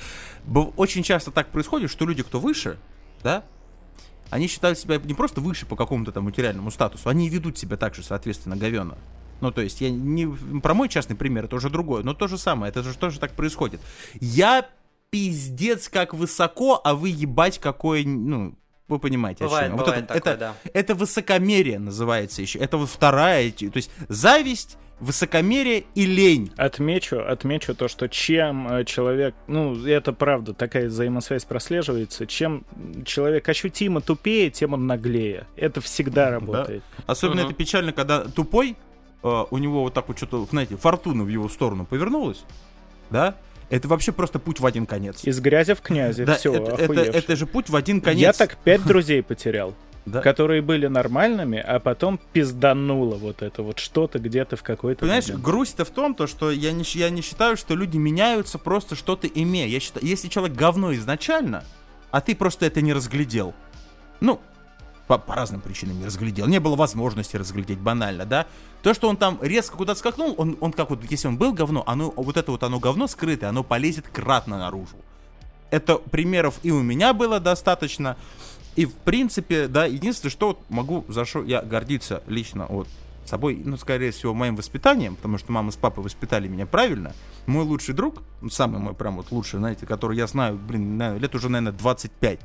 [0.77, 2.77] очень часто так происходит, что люди, кто выше,
[3.23, 3.43] да,
[4.29, 7.95] они считают себя не просто выше по какому-то там материальному статусу, они ведут себя так
[7.95, 8.97] же, соответственно, говенно.
[9.41, 10.27] Ну, то есть, я не
[10.61, 13.31] про мой частный пример, это уже другое, но то же самое, это же тоже так
[13.31, 13.81] происходит.
[14.19, 14.67] Я
[15.09, 18.55] пиздец как высоко, а вы ебать какое, ну,
[18.87, 19.77] вы понимаете, о Бывает, чем я.
[19.77, 20.71] Вот бывает это, такое, это, да.
[20.73, 22.59] это высокомерие называется еще.
[22.59, 26.51] Это вот вторая, то есть зависть, высокомерие и лень.
[26.57, 32.65] Отмечу, отмечу то, что чем э, человек, ну, это правда, такая взаимосвязь прослеживается, чем
[33.05, 35.47] человек ощутимо тупее, тем он наглее.
[35.57, 36.83] Это всегда работает.
[37.05, 37.49] Особенно Мгм.
[37.49, 38.77] это печально, когда тупой,
[39.23, 42.43] э, у него вот так вот что-то, знаете, фортуна в его сторону повернулась,
[43.09, 43.35] да?
[43.69, 45.23] Это вообще просто путь в один конец.
[45.25, 48.21] Из грязи в князи, Да, все, это, это, это же путь в один конец.
[48.21, 49.73] Я так пять друзей потерял,
[50.05, 50.21] Да.
[50.21, 55.43] которые были нормальными, а потом пиздануло вот это вот что-то где-то в какой-то Понимаешь, момент.
[55.43, 59.27] грусть-то в том, то, что я не, я не считаю, что люди меняются просто что-то
[59.27, 59.65] имея.
[59.67, 61.63] Я считаю, если человек говно изначально,
[62.11, 63.55] а ты просто это не разглядел,
[64.19, 64.39] ну,
[65.07, 66.47] по, по разным причинам не разглядел.
[66.47, 68.47] Не было возможности разглядеть банально, да.
[68.81, 71.83] То, что он там резко куда-то скакнул, он, он как вот, если он был говно,
[71.85, 74.97] оно, вот это вот оно говно скрытое, оно полезет кратно наружу.
[75.71, 78.17] Это примеров и у меня было достаточно.
[78.75, 82.87] И в принципе, да, единственное, что могу за что я гордиться лично вот
[83.25, 87.13] собой, ну, скорее всего, моим воспитанием, потому что мама с папой воспитали меня правильно.
[87.47, 91.49] Мой лучший друг, самый мой прям вот лучший, знаете, который я знаю, блин, лет уже,
[91.49, 92.39] наверное, 25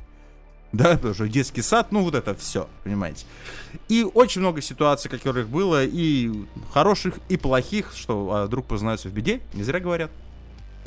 [0.71, 3.25] да, тоже детский сад, ну вот это все, понимаете.
[3.89, 9.13] И очень много ситуаций, которых было, и хороших, и плохих, что а, друг познается в
[9.13, 10.11] беде, не зря говорят,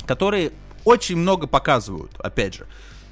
[0.07, 0.51] которые
[0.85, 2.67] очень много показывают, опять же.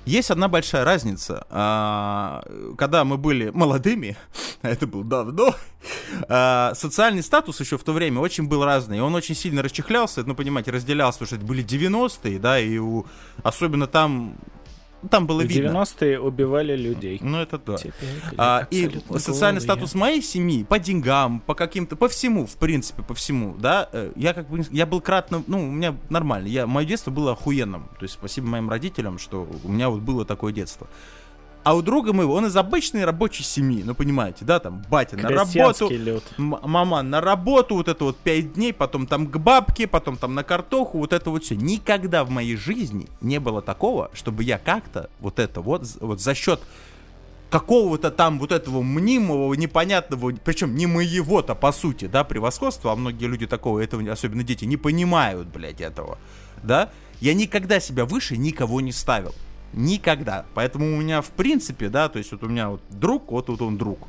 [0.06, 1.46] Есть одна большая разница.
[1.50, 2.44] А,
[2.78, 4.18] когда мы были молодыми,
[4.62, 5.56] а это было давно,
[6.28, 9.02] а, социальный статус еще в то время очень был разный.
[9.02, 13.06] Он очень сильно расчехлялся, ну, понимаете, разделялся, потому что это были 90-е, да, и у,
[13.44, 14.36] особенно там
[15.10, 15.70] там было в видно.
[15.70, 17.20] 90-е убивали людей.
[17.22, 17.78] Ну, это да.
[18.38, 23.14] А, и социальный статус моей семьи по деньгам, по каким-то, по всему, в принципе, по
[23.14, 26.86] всему, да, э, я как бы, я был кратно, ну, у меня нормально, я, мое
[26.86, 30.88] детство было охуенным, то есть спасибо моим родителям, что у меня вот было такое детство.
[31.64, 35.30] А у друга моего, он из обычной рабочей семьи, ну понимаете, да, там батя на
[35.30, 36.24] работу, люд.
[36.38, 40.44] мама на работу, вот это вот пять дней, потом там к бабке, потом там на
[40.44, 41.56] картоху, вот это вот все.
[41.56, 46.36] Никогда в моей жизни не было такого, чтобы я как-то вот это вот, вот за
[46.36, 46.60] счет
[47.50, 53.26] какого-то там вот этого мнимого, непонятного, причем не моего-то, по сути, да, превосходства, а многие
[53.26, 56.18] люди такого, этого, особенно дети, не понимают, блядь, этого,
[56.64, 56.90] да,
[57.22, 59.34] я никогда себя выше никого не ставил.
[59.74, 60.46] Никогда.
[60.54, 63.62] Поэтому у меня в принципе, да, то есть вот у меня вот друг, вот вот
[63.62, 64.08] он друг.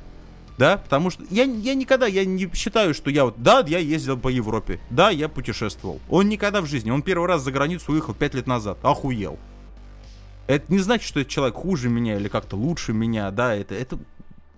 [0.57, 4.17] Да, потому что я, я никогда, я не считаю, что я вот, да, я ездил
[4.17, 6.01] по Европе, да, я путешествовал.
[6.09, 9.39] Он никогда в жизни, он первый раз за границу уехал 5 лет назад, охуел.
[10.47, 13.99] Это не значит, что этот человек хуже меня или как-то лучше меня, да, это, это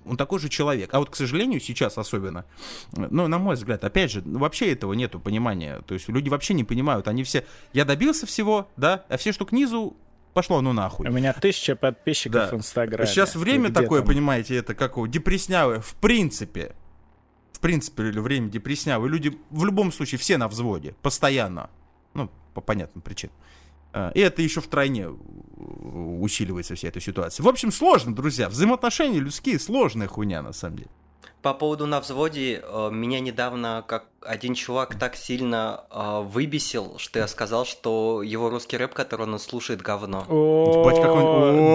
[0.06, 0.92] он такой же человек.
[0.92, 2.44] А вот, к сожалению, сейчас особенно,
[2.92, 5.80] ну, на мой взгляд, опять же, вообще этого нету понимания.
[5.86, 7.08] То есть люди вообще не понимают.
[7.08, 9.96] Они все, я добился всего, да, а все, что к низу,
[10.36, 11.08] пошло ну нахуй.
[11.08, 12.48] У меня тысяча подписчиков да.
[12.50, 13.08] в Инстаграме.
[13.08, 14.08] Сейчас время такое, там?
[14.08, 16.76] понимаете, это как у депреснявое, в принципе.
[17.52, 19.08] В принципе, время депреснявое.
[19.08, 21.70] Люди в любом случае все на взводе, постоянно.
[22.12, 23.34] Ну, по понятным причинам.
[23.94, 27.42] А, и это еще втройне усиливается вся эта ситуация.
[27.42, 28.50] В общем, сложно, друзья.
[28.50, 30.90] Взаимоотношения людские сложная хуйня, на самом деле.
[31.42, 37.20] По поводу на взводе, э, меня недавно как один чувак так сильно э, выбесил, что
[37.20, 40.24] я сказал, что его русский рэп, который он слушает, говно.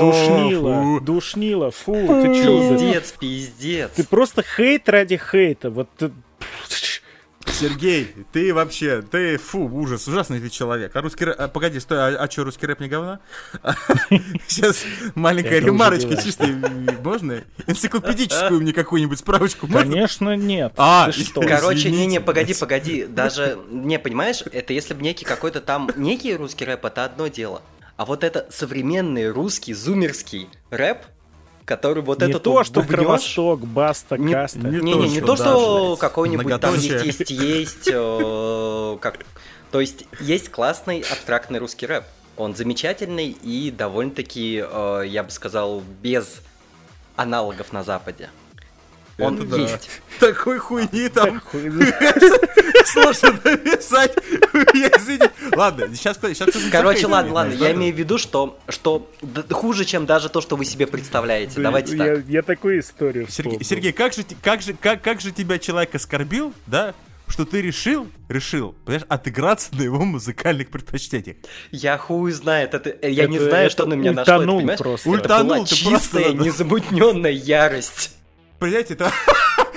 [0.02, 2.69] Душнило, душнило, фу, ты чё?
[2.69, 3.91] Пиздец, пиздец.
[3.91, 5.88] Ты просто хейт ради хейта, вот
[7.47, 10.95] Сергей, ты вообще, ты, фу, ужас, ужасный ты человек.
[10.95, 13.19] А русский рэп, а, погоди, стой, а, а что, русский рэп не говна?
[14.47, 14.84] Сейчас
[15.15, 16.47] маленькая ремарочка, чисто,
[17.04, 17.43] можно?
[17.67, 20.73] Энциклопедическую мне какую-нибудь справочку Конечно, нет.
[20.77, 21.41] А, что?
[21.41, 26.65] Короче, не-не, погоди, погоди, даже, не, понимаешь, это если бы некий какой-то там, некий русский
[26.65, 27.62] рэп, это одно дело.
[27.97, 31.06] А вот это современный русский зумерский рэп,
[31.71, 34.60] который вот не этот то, что Кровосток, Баста, не, Каста.
[34.60, 39.19] Не, не, не, не то, что какой-нибудь там есть, есть, есть, э, как,
[39.71, 42.03] то есть есть классный абстрактный русский рэп.
[42.36, 46.41] Он замечательный и довольно-таки, э, я бы сказал, без
[47.15, 48.29] аналогов на Западе.
[49.17, 49.89] Он Это есть.
[50.19, 50.27] Да.
[50.27, 51.41] Такой хуйни там.
[52.86, 54.17] Сложно написать.
[54.17, 55.31] Извини.
[55.56, 57.54] Ладно, сейчас сейчас Короче, ладно, ладно.
[57.54, 59.10] Я имею в виду, что что
[59.50, 61.60] хуже, чем даже то, что вы себе представляете.
[61.62, 62.28] Давайте так.
[62.28, 63.28] Я такую историю.
[63.30, 66.94] Сергей, как же как же как как же тебя человек оскорбил, да?
[67.32, 71.38] что ты решил, решил, понимаешь, отыграться на его музыкальных предпочтениях.
[71.72, 74.80] Я хуй знает, это, я это, не знаю, это что на меня нашло, это, понимаешь?
[74.80, 75.10] Просто.
[75.10, 76.44] Ультанул, это была чистая, просто...
[76.44, 78.16] незамутненная ярость.
[78.60, 79.12] Понимаете, это,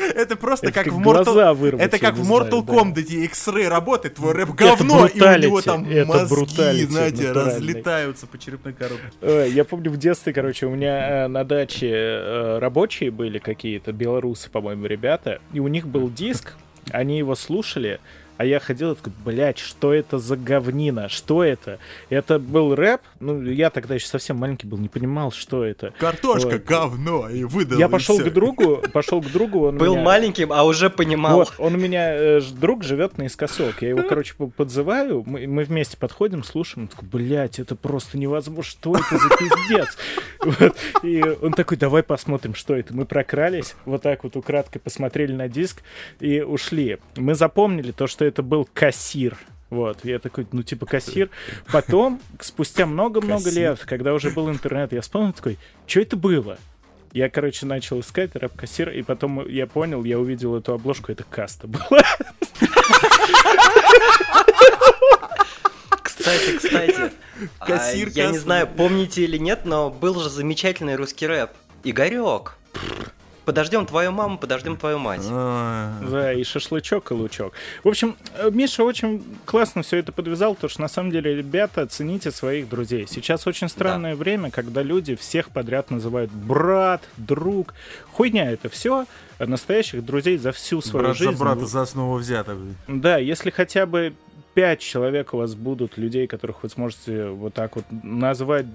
[0.14, 1.79] это просто это как, как в Mortal...
[1.79, 3.25] Это как в Mortal Kombat да.
[3.25, 9.51] X-Ray работает, твой рэп говно, и у него там мозги, знаете, разлетаются по черепной коробке.
[9.51, 14.51] Я помню в детстве, короче, у меня э, на даче э, рабочие были какие-то, белорусы,
[14.51, 16.55] по-моему, ребята, и у них был диск,
[16.90, 18.01] они его слушали,
[18.37, 21.09] а я ходил и такой, блядь, что это за говнина?
[21.09, 21.79] Что это?
[22.09, 23.01] Это был рэп?
[23.20, 25.92] Ну, я тогда еще совсем маленький был, не понимал, что это.
[25.99, 26.64] Картошка, вот.
[26.64, 27.79] говно, и выдал.
[27.79, 30.05] Я пошел к другу, пошел к другу, он Был меня...
[30.05, 31.37] маленьким, а уже понимал.
[31.37, 35.97] Вот, он у меня, э, друг живет наискосок, я его, короче, подзываю, мы, мы вместе
[35.97, 39.97] подходим, слушаем, он такой, блядь, это просто невозможно, что это за пиздец?
[40.44, 40.77] Вот.
[41.03, 42.92] И он такой, давай посмотрим, что это.
[42.94, 45.83] Мы прокрались, вот так вот украдкой посмотрели на диск
[46.20, 46.99] и ушли.
[47.16, 49.37] Мы запомнили то, что это был кассир.
[49.71, 51.31] Вот, я такой, ну, типа, кассир.
[51.73, 56.59] Потом, спустя много-много лет, когда уже был интернет, я вспомнил такой, что это было?
[57.13, 61.69] Я, короче, начал искать рэп-кассир, и потом я понял, я увидел эту обложку, это каста
[61.69, 62.03] была.
[66.03, 67.13] Кстати, кстати,
[67.59, 71.51] а, Кассир я не знаю, помните или нет, но был же замечательный русский рэп.
[71.85, 72.57] Игорек.
[73.44, 75.20] Подождем твою маму, подождем твою мать.
[75.30, 77.52] А, Да, и шашлычок, и лучок.
[77.83, 81.87] В общем, э, Миша очень классно все это подвязал, потому что на самом деле, ребята,
[81.87, 83.07] цените своих друзей.
[83.09, 87.74] Сейчас очень странное время, когда люди всех подряд называют брат, друг.
[88.12, 89.07] Хуйня это все.
[89.38, 91.38] Настоящих друзей за всю свою Брат за жизнь.
[91.38, 92.57] брата за основу взято.
[92.88, 94.14] Да, если хотя бы
[94.54, 98.66] пять человек у вас будут людей, которых вы сможете вот так вот назвать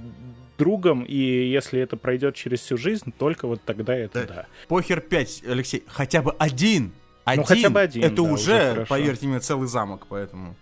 [0.60, 4.34] другом, и если это пройдет через всю жизнь, только вот тогда это Да.
[4.36, 4.45] да.
[4.67, 6.91] Похер 5, Алексей, хотя бы один.
[7.26, 8.86] Один, Ну, хотя бы один, это да, уже уже, хорошо.
[8.89, 10.56] поверьте мне, целый замок, поэтому...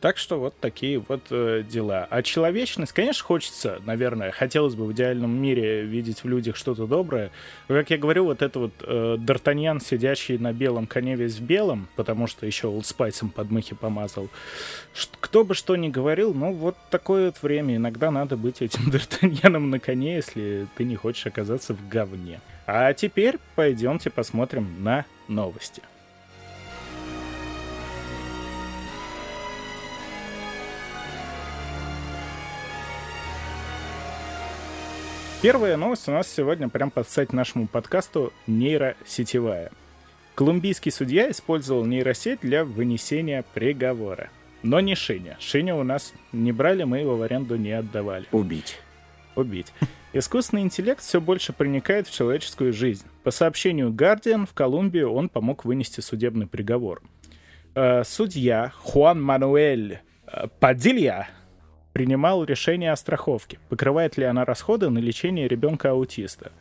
[0.00, 2.06] Так что вот такие вот э, дела.
[2.08, 7.32] А человечность, конечно, хочется, наверное, хотелось бы в идеальном мире видеть в людях что-то доброе.
[7.66, 11.42] Но, как я говорю, вот это вот э, Д'Артаньян, сидящий на белом коне весь в
[11.42, 14.28] белом, потому что еще олдспайсом подмыхи помазал.
[14.94, 17.74] Ш- кто бы что ни говорил, ну вот такое вот время.
[17.74, 22.40] Иногда надо быть этим Д'Артаньяном на коне, если ты не хочешь оказаться в говне.
[22.66, 25.82] А теперь пойдемте посмотрим на новости.
[35.40, 39.70] Первая новость у нас сегодня прям под стать нашему подкасту нейросетевая.
[40.34, 44.30] Колумбийский судья использовал нейросеть для вынесения приговора.
[44.64, 45.36] Но не Шиня.
[45.38, 48.26] Шиня у нас не брали, мы его в аренду не отдавали.
[48.32, 48.80] Убить.
[49.36, 49.72] Убить.
[50.12, 53.06] Искусственный интеллект все больше проникает в человеческую жизнь.
[53.22, 57.00] По сообщению Guardian, в Колумбии он помог вынести судебный приговор.
[57.76, 61.28] Э, Судья Хуан Мануэль э, Падилья
[61.98, 66.52] принимал решение о страховке, покрывает ли она расходы на лечение ребенка-аутиста.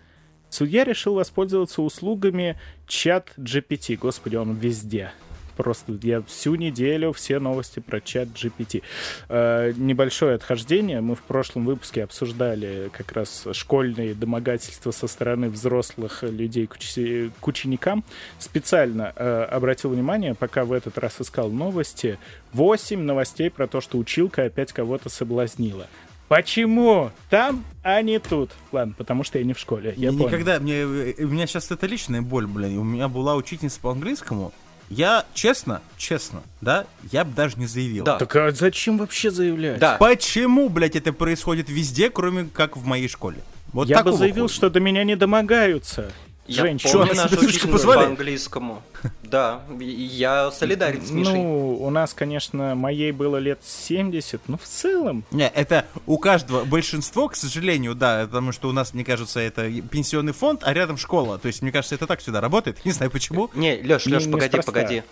[0.50, 3.97] Судья решил воспользоваться услугами чат GPT.
[3.97, 5.12] Господи, он везде.
[5.58, 8.84] Просто я всю неделю все новости про чат GPT.
[9.28, 11.02] Э, небольшое отхождение.
[11.02, 17.32] Мы в прошлом выпуске обсуждали как раз школьные домогательства со стороны взрослых людей к, учи-
[17.39, 18.04] к ученикам.
[18.39, 22.20] Специально э, обратил внимание, пока в этот раз искал новости,
[22.54, 25.88] 8 новостей про то, что училка опять кого-то соблазнила.
[26.28, 28.52] Почему там, а не тут?
[28.74, 29.93] Ладно, потому что я не в школе.
[29.96, 30.30] Я Мне понял.
[30.30, 32.78] никогда, мне, э, у меня сейчас это личная боль, блин.
[32.78, 34.52] У меня была учительница по английскому.
[34.89, 38.06] Я, честно, честно, да, я бы даже не заявил.
[38.06, 38.17] Да.
[38.17, 39.80] Так а зачем вообще заявлять?
[39.80, 39.97] Да.
[39.97, 43.39] Почему, блядь, это происходит везде, кроме как в моей школе?
[43.73, 44.56] Вот я бы заявил, хуя.
[44.56, 46.12] что до меня не домогаются.
[46.47, 47.99] Я помню нашу учительницу позвали?
[47.99, 48.81] по английскому.
[49.23, 51.33] Да, я солидарен с Мишей.
[51.33, 55.25] Ну, у нас, конечно, моей было лет 70, но в целом...
[55.31, 59.69] Не, это у каждого, большинство, к сожалению, да, потому что у нас, мне кажется, это
[59.81, 61.38] пенсионный фонд, а рядом школа.
[61.38, 62.77] То есть, мне кажется, это так всегда работает.
[62.86, 63.49] Не знаю почему.
[63.53, 65.03] Не, Леш, Не- Леш, погоди, погоди.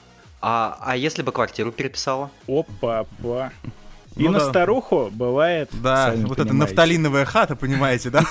[0.41, 2.30] А, а если бы квартиру переписала?
[2.48, 3.52] Опа-па.
[4.15, 4.49] И Ну на да.
[4.49, 5.69] старуху бывает...
[5.73, 6.54] Да, вот это понимаете.
[6.54, 8.23] нафталиновая хата, понимаете, да?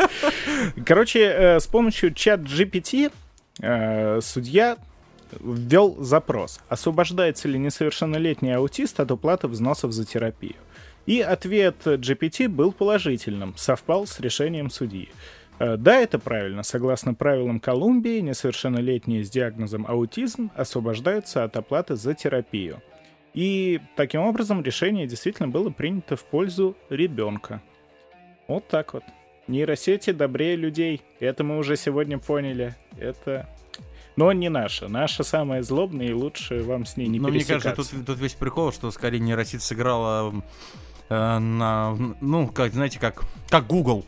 [0.86, 3.12] Короче, э, с помощью чат GPT
[3.60, 4.78] э, судья
[5.40, 10.54] ввел запрос, освобождается ли несовершеннолетний аутист от уплаты взносов за терапию.
[11.06, 15.10] И ответ GPT был положительным, совпал с решением судьи.
[15.58, 16.62] Э, Да, это правильно.
[16.62, 22.80] Согласно правилам Колумбии, несовершеннолетние с диагнозом аутизм освобождаются от оплаты за терапию.
[23.34, 27.60] И таким образом решение действительно было принято в пользу ребенка.
[28.46, 29.02] Вот так вот.
[29.48, 31.02] Нейросети добрее людей.
[31.18, 32.76] Это мы уже сегодня поняли.
[32.96, 33.48] Это...
[34.16, 34.86] Но не наша.
[34.86, 38.34] Наша самая злобная и лучше вам с ней не Но мне кажется, тут, тут весь
[38.34, 40.32] прикол, что скорее нейросеть сыграла
[41.08, 44.04] э, на, ну, как, знаете, как, как Google.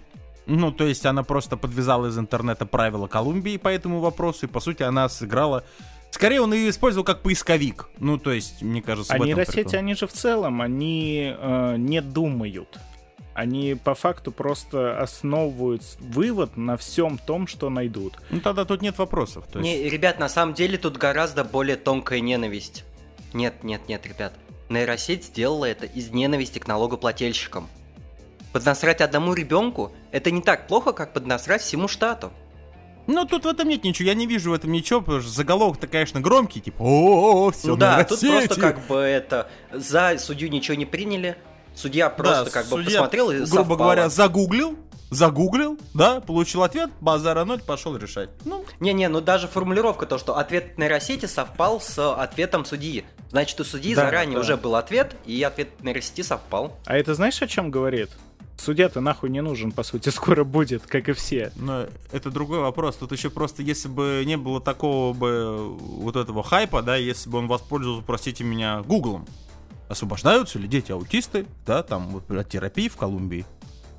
[0.46, 4.60] Ну, то есть она просто подвязала из интернета правила Колумбии по этому вопросу, и, по
[4.60, 5.64] сути, она сыграла...
[6.10, 7.88] Скорее, он ее использовал как поисковик.
[7.98, 9.78] Ну, то есть, мне кажется, А в нейросети, прикол.
[9.78, 12.78] они же в целом, они э, не думают.
[13.34, 18.14] Они по факту просто основывают вывод на всем том, что найдут.
[18.30, 19.44] Ну, тогда тут нет вопросов.
[19.52, 19.70] То есть...
[19.70, 22.84] Не, ребят, на самом деле тут гораздо более тонкая ненависть.
[23.34, 24.32] Нет, нет, нет, ребят.
[24.70, 27.68] Нейросеть сделала это из ненависти к налогоплательщикам.
[28.54, 32.32] Поднасрать одному ребенку– это не так плохо, как поднасрать всему штату.
[33.06, 35.86] Ну, тут в этом нет ничего, я не вижу в этом ничего, потому что заголовок-то,
[35.86, 39.48] конечно, громкий, типа, о все ну да, тут просто как бы это...
[39.72, 41.36] За судью ничего не приняли,
[41.74, 43.76] судья просто как бы посмотрел и грубо совпало.
[43.76, 44.76] говоря, загуглил,
[45.10, 48.30] загуглил, да, получил ответ, базара ноль, пошел решать.
[48.44, 53.04] Ну, Не-не, ну даже формулировка то, что ответ нейросети совпал с ответом судьи.
[53.30, 54.40] Значит, у судьи Да, заранее да.
[54.40, 56.76] уже был ответ, и ответ нейросети совпал.
[56.86, 58.10] А это знаешь, о чем говорит?
[58.56, 61.52] Судья-то нахуй не нужен, по сути, скоро будет, как и все.
[61.56, 62.96] Но это другой вопрос.
[62.96, 67.38] Тут еще просто, если бы не было такого бы вот этого хайпа, да, если бы
[67.38, 69.26] он воспользовался, простите меня, Гуглом.
[69.88, 73.46] Освобождаются ли дети аутисты, да, там вот от терапии в Колумбии?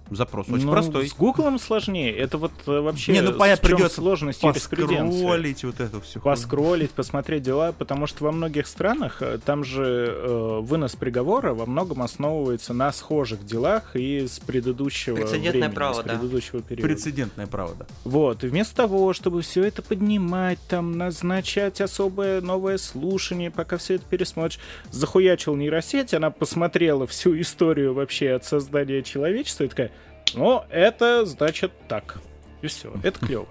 [0.09, 1.07] Запрос очень Ну, простой.
[1.07, 2.15] С Гуглом сложнее.
[2.15, 4.41] Это вот э, вообще Не, ну, понятно, придется сложность.
[4.41, 6.19] Поскролить вот это все.
[6.19, 11.65] Поскролить, посмотреть дела, потому что во многих странах э, там же э, вынос приговора во
[11.65, 16.03] многом основывается на схожих делах и с предыдущего Прецедентное времени, право, с да.
[16.03, 16.87] предыдущего периода.
[16.87, 17.85] Прецедентное право, да.
[18.03, 23.95] Вот, и вместо того, чтобы все это поднимать, там, назначать особое новое слушание, пока все
[23.95, 24.59] это пересмотришь,
[24.91, 29.91] захуячил нейросеть, она посмотрела всю историю вообще от создания человечества и такая,
[30.34, 32.19] ну, это значит так.
[32.61, 33.47] И все, это клево.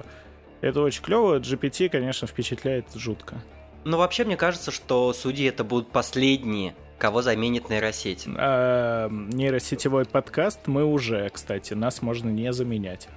[0.60, 1.38] Это очень клево.
[1.38, 3.36] GPT, конечно, впечатляет жутко.
[3.84, 8.24] Ну, вообще, мне кажется, что судьи это будут последние, кого заменит нейросеть.
[8.36, 13.08] А, нейросетевой подкаст мы уже, кстати, нас можно не заменять.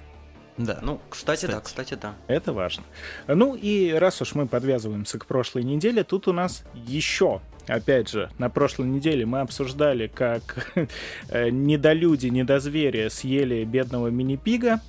[0.56, 0.78] Да.
[0.82, 1.64] Ну, кстати, да, Кстати.
[1.64, 2.14] кстати, да.
[2.26, 2.84] Это важно.
[3.26, 7.40] Ну и раз уж мы подвязываемся к прошлой неделе, тут у нас еще,
[7.70, 10.68] опять же, на прошлой неделе мы обсуждали, как
[11.28, 14.80] э, недолюди, недозвери съели бедного мини-пига.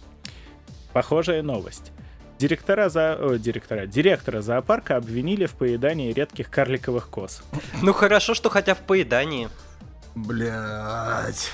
[0.94, 1.92] Похожая новость.
[2.38, 3.16] Директора, за...
[3.16, 7.44] о, директора, директора зоопарка обвинили в поедании редких карликовых коз.
[7.82, 9.48] Ну, хорошо, что хотя в поедании.
[10.16, 11.52] Блять.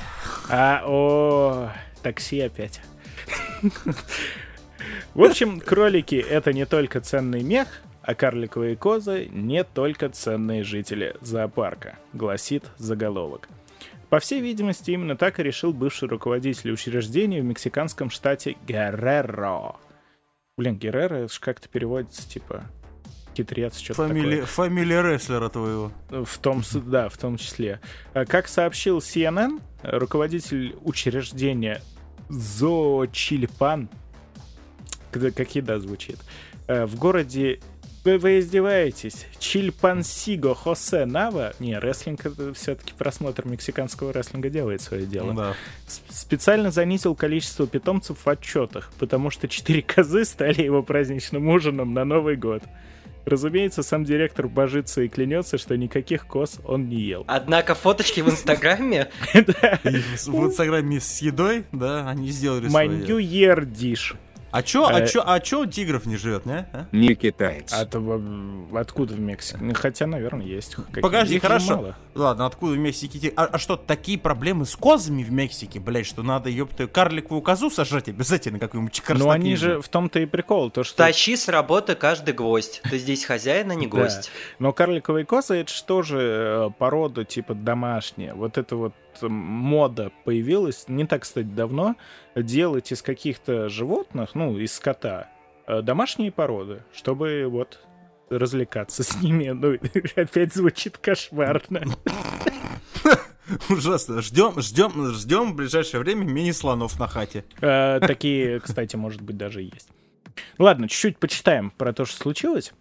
[0.49, 1.71] А, о,
[2.01, 2.81] такси опять.
[5.13, 11.15] В общем, кролики— это не только ценный мех, а карликовые козы— не только ценные жители
[11.21, 13.49] зоопарка, гласит заголовок.
[14.09, 19.75] По всей видимости, именно так и решил бывший руководитель учреждения в мексиканском штате Герреро.
[20.57, 22.63] Блин, Герреро это ж как-то переводится, типа,
[23.35, 24.45] хитрец, что-то Фамилия, такое.
[24.45, 25.91] фамилия рестлера твоего.
[26.09, 27.81] В том, да, в том числе.
[28.13, 31.81] А, Как сообщил CNN, руководитель учреждения
[32.29, 33.89] Зоочильпан,
[35.11, 36.17] к- как еда звучит,
[36.67, 37.59] э, в городе
[38.07, 39.25] вы, вы издеваетесь?
[39.37, 41.53] Чильпансиго Хосе Нава.
[41.59, 45.33] Не, рестлинг это все-таки просмотр мексиканского рестлинга делает свое дело.
[45.33, 45.53] Да.
[46.07, 52.05] Специально занизил количество питомцев в отчетах, потому что четыре козы стали его праздничным ужином на
[52.05, 52.63] Новый год.
[53.25, 57.25] Разумеется, сам директор божится и клянется, что никаких коз он не ел.
[57.27, 62.87] Однако фоточки в Инстаграме в, инстаграме с едой, да, они сделали свое.
[62.87, 64.15] Маньюердиш.
[64.57, 66.67] А чё, а Э, чё, а чё тигров не живет, не?
[66.73, 66.87] а?
[66.91, 67.71] Не китаец.
[67.73, 67.99] А то,
[68.73, 69.59] откуда в Мексике?
[69.61, 70.75] Ну, Хотя, наверное, есть.
[70.75, 71.75] какие- Погоди, их хорошо.
[71.75, 71.95] мало.
[72.15, 73.33] Ладно, откуда в Мексике тигр?
[73.37, 77.69] А, а что, такие проблемы с козами в Мексике, блядь, что надо, ёпта, карликовую козу
[77.69, 79.35] сожрать обязательно какую-нибудь Ну, чикарстакнижную?
[79.35, 80.97] они же в том-то и прикол, то что...
[80.97, 82.81] тащи с работы каждый гвоздь.
[82.89, 83.97] Ты здесь хозяин, а не Да.
[83.97, 84.31] гость.
[84.57, 88.33] Но карликовые козы это что же э, порода типа домашняя.
[88.33, 88.93] Вот эта вот
[89.23, 91.95] мода появилась не так, кстати, давно.
[92.35, 95.29] Делать из каких-то животных, ну, из скота,
[95.67, 97.79] э, домашние породы, чтобы вот
[98.29, 99.49] развлекаться с ними.
[99.53, 99.77] Ну,
[100.15, 101.83] опять звучит кошмарно.
[103.69, 104.21] Ужасно.
[104.21, 107.45] Ждем, ждем, ждем в ближайшее время мини-слонов на хате.
[107.61, 109.89] Э, Такие, кстати, может быть, даже есть.
[110.57, 112.73] Ладно, чуть-чуть почитаем про то, что случилось.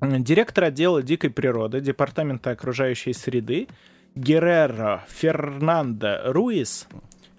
[0.00, 3.68] Директор отдела дикой природы Департамента окружающей среды
[4.14, 6.86] Геррера Фернандо Руис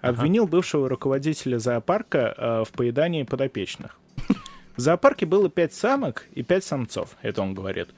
[0.02, 3.98] обвинил бывшего руководителя зоопарка э, в поедании подопечных.
[4.76, 7.88] В зоопарке было пять самок и пять самцов, это он говорит,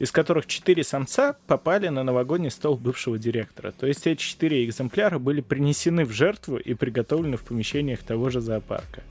[0.00, 3.70] из которых четыре самца попали на новогодний стол бывшего директора.
[3.70, 8.40] То есть эти четыре экземпляра были принесены в жертву и приготовлены в помещениях того же
[8.40, 9.04] зоопарка.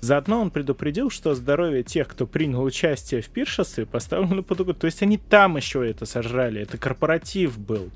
[0.00, 4.80] Заодно он предупредил, что здоровье тех, кто принял участие в пиршестве, поставлено под угрозу.
[4.80, 7.90] То есть они там еще это сожрали, это корпоратив был.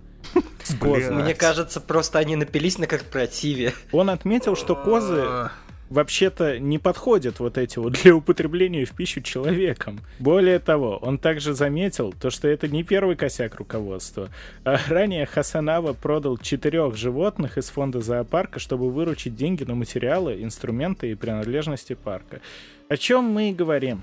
[0.80, 1.22] Козами.
[1.22, 3.72] Мне кажется, просто они напились на корпоративе.
[3.92, 5.50] Он отметил, что козы
[5.90, 10.00] вообще-то не подходят вот эти вот для употребления в пищу человеком.
[10.18, 14.28] Более того, он также заметил то, что это не первый косяк руководства.
[14.64, 21.10] А ранее Хасанава продал четырех животных из фонда зоопарка, чтобы выручить деньги на материалы, инструменты
[21.10, 22.40] и принадлежности парка.
[22.88, 24.02] О чем мы и говорим.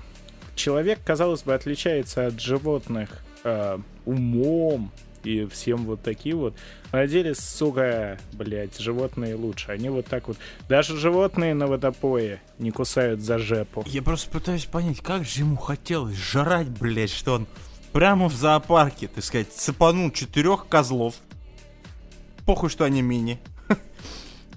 [0.54, 3.10] Человек, казалось бы, отличается от животных
[3.44, 4.90] э, умом
[5.26, 6.54] и всем вот таким вот.
[6.92, 9.72] На деле, сука, блядь, животные лучше.
[9.72, 10.38] Они вот так вот...
[10.68, 13.84] Даже животные на водопое не кусают за жепу.
[13.86, 17.46] Я просто пытаюсь понять, как же ему хотелось жрать, блядь, что он
[17.92, 21.14] прямо в зоопарке, так сказать, цепанул четырех козлов.
[22.44, 23.40] Похуй, что они мини.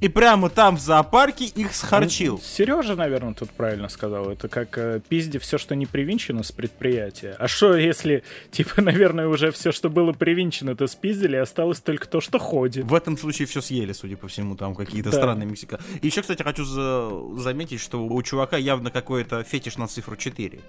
[0.01, 2.39] И прямо там в зоопарке их схарчил.
[2.39, 4.29] Сережа, наверное, тут правильно сказал.
[4.29, 7.35] Это как э, пизде все, что не привинчено с предприятия.
[7.37, 12.21] А что, если, типа, наверное, уже все, что было привинчено, то спиздили, осталось только то,
[12.21, 12.85] что ходит.
[12.85, 15.17] В этом случае все съели, судя по всему, там какие-то Да.
[15.17, 15.79] странные мексика.
[16.01, 20.59] И еще, кстати, хочу за- заметить, что у чувака явно какой-то фетиш на цифру 4.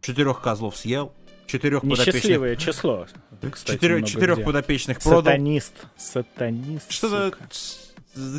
[0.00, 1.12] Четырех козлов съел,
[1.46, 3.06] четырех подопечных, Несчастливое число.
[3.50, 5.22] кстати, четырех, четырех подопечных продал.
[5.22, 5.72] Сатанист.
[5.96, 6.90] Сатанист.
[6.92, 7.36] Что-то.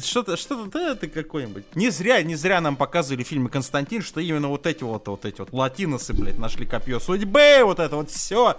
[0.03, 1.63] Что-то, что-то, да, это какой-нибудь.
[1.75, 5.25] Не зря, не зря нам показывали в фильме Константин, что именно вот эти вот, вот
[5.25, 8.57] эти вот латиносы, блядь, нашли копье судьбы, вот это вот все.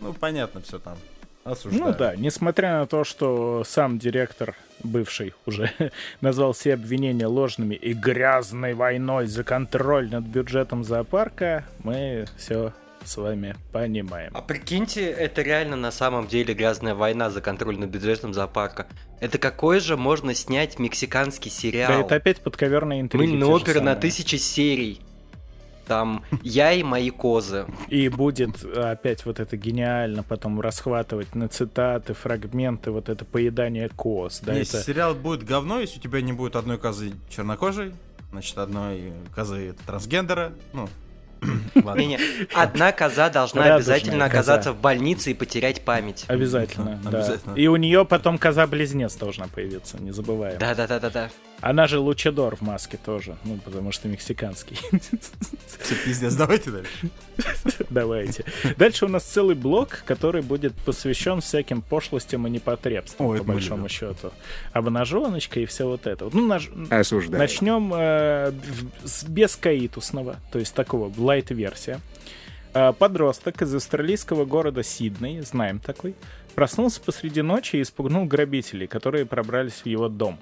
[0.00, 0.96] Ну, понятно все там.
[1.44, 1.92] Осуждаю.
[1.92, 5.72] Ну да, несмотря на то, что сам директор, бывший уже,
[6.20, 12.74] назвал все обвинения ложными и грязной войной за контроль над бюджетом зоопарка, мы все
[13.08, 14.30] с вами понимаем.
[14.34, 18.86] А прикиньте, это реально на самом деле грязная война за контроль над бюджетом зоопарка.
[19.20, 21.90] Это какой же можно снять мексиканский сериал?
[21.90, 23.24] Да это опять подковерная интрига.
[23.24, 25.00] Мыльная на тысячи серий.
[25.86, 27.64] Там я и мои козы.
[27.88, 33.88] И будет э, опять вот это гениально потом расхватывать на цитаты, фрагменты, вот это поедание
[33.88, 34.40] коз.
[34.40, 34.86] Да, Если это...
[34.86, 37.94] сериал будет говно, если у тебя не будет одной козы чернокожей,
[38.32, 40.90] значит, одной козы трансгендера, ну,
[41.74, 42.16] ладно.
[42.54, 44.38] Одна коза должна Радужная обязательно коза.
[44.38, 46.24] оказаться в больнице и потерять память.
[46.28, 47.18] Обязательно, Да, да.
[47.18, 47.54] обязательно.
[47.54, 50.58] И у нее потом коза-близнец должна появиться, не забываем.
[50.58, 51.30] Да-да-да-да-да.
[51.60, 54.76] Она же Лучадор в маске тоже, ну, потому что мексиканский.
[55.80, 57.10] Все, пиздец, давайте дальше.
[57.90, 58.44] Давайте.
[58.76, 63.52] Дальше у нас целый блок, который будет посвящен всяким пошлостям и непотребствам, Ой, по мы
[63.54, 63.88] большому любим.
[63.88, 64.30] счету.
[64.72, 66.28] Обнаженочка и все вот это.
[66.32, 67.40] Ну, наж- Осуждаю.
[67.40, 68.52] Начнем э,
[69.04, 72.00] с бескаитусного, то есть такого, лайт-версия.
[72.74, 76.14] Э, Подросток из австралийского города Сидней, знаем такой,
[76.54, 80.38] проснулся посреди ночи и испугнул грабителей, которые пробрались в его дом.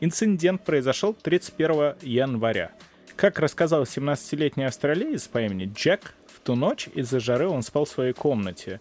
[0.00, 2.72] Инцидент произошел 31 января.
[3.16, 7.88] Как рассказал 17-летний австралиец по имени Джек, в ту ночь из-за жары он спал в
[7.88, 8.80] своей комнате.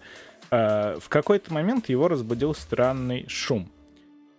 [0.52, 3.72] А, В какой-то момент его разбудил странный шум.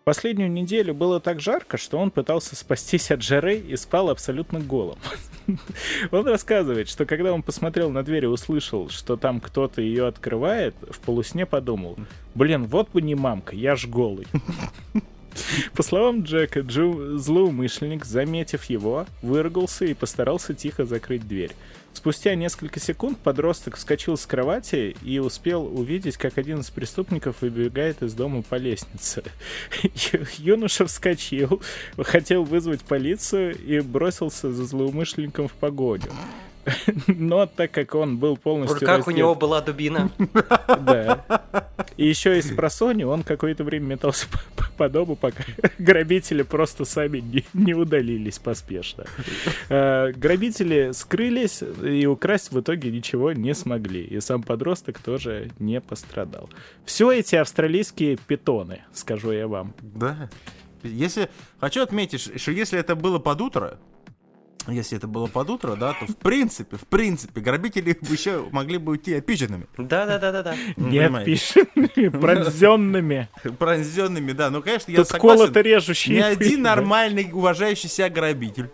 [0.06, 5.00] Последнюю неделю было так жарко, что он пытался спастись от жары и спал абсолютно голым.
[6.12, 10.76] Он рассказывает, что когда он посмотрел на дверь и услышал, что там кто-то ее открывает,
[10.88, 11.98] в полусне подумал,
[12.36, 14.28] блин, вот бы не мамка, я ж голый.
[15.74, 21.50] По словам Джека, Джо, злоумышленник, заметив его, выругался и постарался тихо закрыть дверь.
[21.96, 28.02] Спустя несколько секунд подросток вскочил с кровати и успел увидеть, как один из преступников выбегает
[28.02, 29.24] из дома по лестнице.
[30.36, 31.62] Юноша вскочил,
[31.96, 36.12] хотел вызвать полицию и бросился за злоумышленником в погоню.
[37.06, 40.10] Но так как он был В полностью руках у раздет- него была дубина.
[40.68, 41.24] да.
[41.96, 44.26] И еще из просони он какое-то время метался
[44.76, 45.44] по, дому, пока
[45.78, 49.04] грабители просто сами не, не удалились поспешно.
[49.68, 54.04] Э, Грабители скрылись и украсть в итоге ничего не смогли.
[54.04, 56.48] И сам подросток тоже не пострадал.
[56.84, 59.74] Все эти австралийские питоны, скажу я вам.
[59.80, 60.30] Да.
[60.82, 61.28] Если...
[61.60, 63.78] Хочу отметить, что если это было под утро,
[64.68, 68.78] если это было под утро, да, то в принципе, в принципе, грабители бы еще могли
[68.78, 69.66] бы уйти опиченными.
[69.76, 70.54] Да-да-да-да-да.
[70.76, 71.30] Ну, Нет, понимаете.
[71.30, 73.28] пишем, пронзенными.
[73.58, 74.50] Пронзенными, да.
[74.50, 75.38] Ну, конечно, я согласен.
[75.38, 76.16] колото режущие.
[76.16, 78.70] Ни один нормальный, уважающий себя грабитель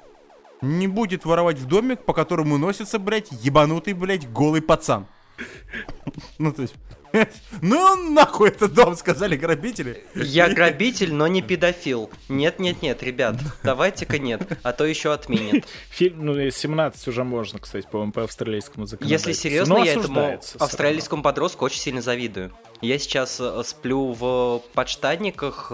[0.63, 5.07] не будет воровать в домик, по которому носится, блядь, ебанутый, блядь, голый пацан.
[6.39, 6.75] Ну, то есть...
[7.61, 10.05] Ну, нахуй этот дом, сказали грабители.
[10.15, 12.11] Я грабитель, но не педофил.
[12.29, 15.65] Нет-нет-нет, ребят, давайте-ка нет, а то еще отменят.
[15.91, 19.31] Фильм, ну, и 17 уже можно, кстати, по-моему, по австралийскому законодательству.
[19.31, 22.53] Если серьезно, Но я этому австралийскому подростку очень сильно завидую.
[22.81, 25.69] Я сейчас э, сплю в подштанниках,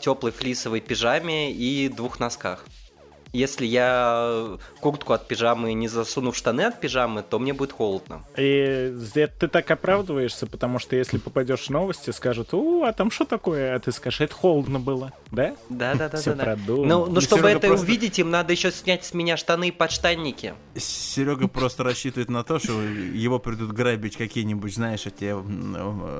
[0.00, 2.64] теплой флисовой пижаме и двух носках.
[3.34, 8.24] Если я куртку от пижамы не засуну в штаны от пижамы, то мне будет холодно.
[8.36, 13.24] И ты так оправдываешься, потому что если попадешь в новости, скажут, у, а там что
[13.24, 13.74] такое?
[13.74, 15.54] А ты скажешь, это холодно было, да?
[15.68, 16.36] Да, да, да, Всё да.
[16.36, 16.44] да.
[16.44, 16.86] продумано.
[16.86, 19.70] Ну, ну чтобы Серега это просто- увидеть, им надо еще снять с меня штаны и
[19.70, 20.54] подштанники.
[20.76, 25.34] Серега просто рассчитывает на то, что его придут грабить какие-нибудь, знаешь, эти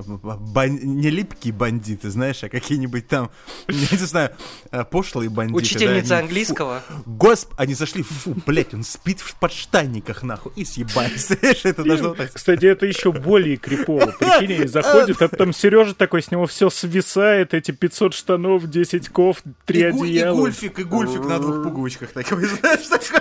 [0.02, 3.30] бан- не липкие бандиты, знаешь, а какие-нибудь там,
[3.68, 4.30] я не знаю,
[4.70, 5.60] э, пошлые бандиты.
[5.60, 6.80] да, Учительница они, английского.
[6.86, 11.30] фу, Госп, они зашли, фу, блять, он спит в подштанниках, нахуй, и съебались.
[11.64, 12.32] Это должно так...
[12.32, 14.06] Кстати, это еще более крипово.
[14.18, 19.03] Прикинь, они заходят, а там Сережа такой, с него все свисает, эти 500 штанов, 10
[19.08, 20.36] ков, 3 и, гу- и одеяла.
[20.36, 23.20] гульфик, и гульфик на двух пуговичках такой, знаешь, такой.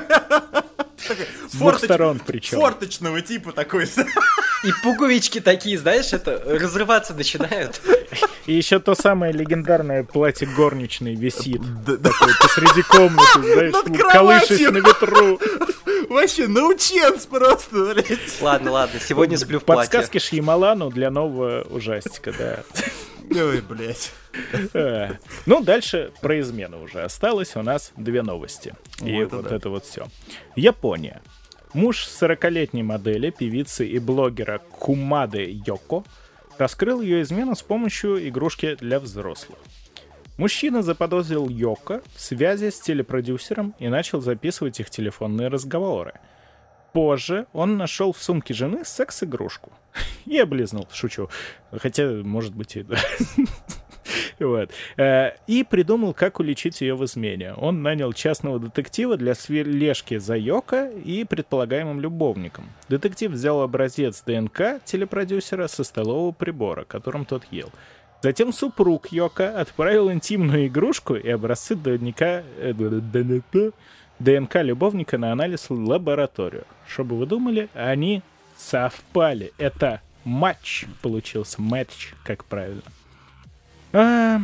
[1.49, 2.59] С двух сторон причем.
[2.59, 3.84] Форточного типа такой.
[3.86, 7.81] И пуговички такие, знаешь, это разрываться начинают.
[8.45, 11.61] И еще то самое легендарное платье горничной висит.
[11.86, 14.71] Такое посреди комнаты, знаешь, кроватью.
[14.71, 15.39] на ветру.
[16.09, 18.41] Вообще, наученц просто, блядь.
[18.41, 19.91] Ладно, ладно, сегодня сплю в платье.
[19.91, 22.63] Подсказки Шьямалану для нового ужастика, да.
[23.32, 24.11] Ой, блядь.
[24.74, 25.11] Э,
[25.45, 27.55] Ну, дальше про измену уже осталось.
[27.55, 28.74] У нас две новости.
[29.01, 29.55] И Вот это вот да.
[29.55, 30.07] это вот все.
[30.55, 31.21] Япония.
[31.74, 36.03] Муж 40-летней модели, певицы и блогера Кумады Йоко
[36.57, 39.57] раскрыл ее измену с помощью игрушки для взрослых.
[40.38, 46.13] Мужчина заподозрил Йоко в связи с телепродюсером и начал записывать их телефонные разговоры.
[46.91, 49.71] Позже он нашел в сумке жены секс-игрушку.
[50.25, 51.29] И облизнул, шучу.
[51.71, 52.97] Хотя, может быть, и да.
[54.39, 54.71] Вот.
[54.97, 57.53] Э, И придумал, как уличить ее в измене.
[57.53, 62.65] Он нанял частного детектива для слежки за Йоко и предполагаемым любовником.
[62.89, 67.69] Детектив взял образец ДНК телепродюсера со столового прибора, которым тот ел.
[68.21, 73.73] Затем супруг Йока отправил интимную игрушку и образцы э, ДНК,
[74.19, 76.65] ДНК любовника на анализ в лабораторию.
[76.87, 78.21] Что бы вы думали, они
[78.57, 79.53] совпали.
[79.57, 81.61] Это матч получился.
[81.61, 82.83] Матч, как правильно.
[83.91, 84.39] А,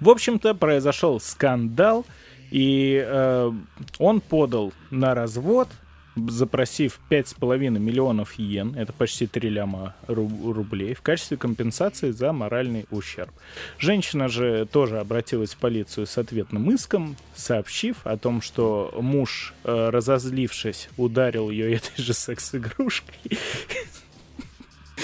[0.00, 2.04] в общем-то, произошел скандал,
[2.50, 3.52] и э,
[3.98, 5.68] он подал на развод,
[6.16, 12.86] запросив 5,5 миллионов йен, это почти 3 ляма ру- рублей, в качестве компенсации за моральный
[12.90, 13.30] ущерб.
[13.78, 19.88] Женщина же тоже обратилась в полицию с ответным иском, сообщив о том, что муж, э,
[19.90, 23.38] разозлившись, ударил ее этой же секс-игрушкой.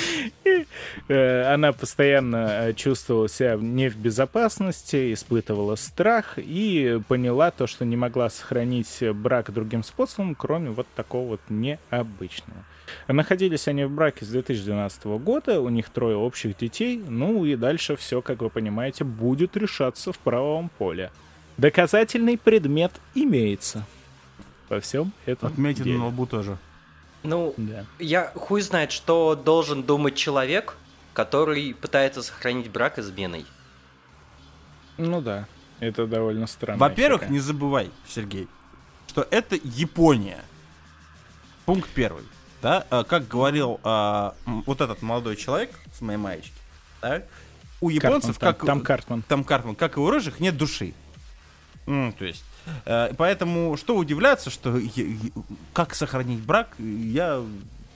[1.09, 7.84] Э, Она постоянно э, чувствовала себя не в безопасности, испытывала страх и поняла то, что
[7.84, 12.64] не могла сохранить брак другим способом, кроме вот такого вот необычного.
[13.09, 17.96] Находились они в браке с 2012 года, у них трое общих детей, ну и дальше
[17.96, 21.11] все, как вы понимаете, будет решаться в правовом поле.
[21.57, 23.84] Доказательный предмет имеется
[24.68, 25.98] во всем этом Отметин деле.
[25.98, 26.57] на лбу тоже.
[27.23, 27.85] Ну, Да.
[27.99, 30.77] я хуй знает, что должен думать человек,
[31.12, 33.45] который пытается сохранить брак изменой.
[34.97, 35.47] Ну да,
[35.81, 36.79] это довольно странно.
[36.79, 38.49] Во-первых, не забывай, Сергей,
[39.09, 40.41] что это Япония.
[41.66, 42.25] Пункт первый.
[42.62, 44.35] Да, А, как говорил а,
[44.66, 46.53] вот этот молодой человек с моей маечки,
[47.01, 47.23] да,
[47.81, 49.23] у японцев, там, как там Картман.
[49.23, 50.93] там Картман, как и у рыжих, нет души.
[51.91, 52.45] М, то есть,
[52.86, 55.05] э, поэтому что удивляться, что я-
[55.72, 57.43] как сохранить брак, я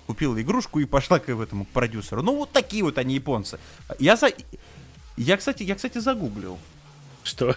[0.07, 2.23] купила игрушку и пошла к этому продюсеру.
[2.23, 3.59] Ну вот такие вот они японцы.
[3.99, 4.31] Я за,
[5.17, 6.59] я кстати, я кстати загуглил.
[7.23, 7.55] Что?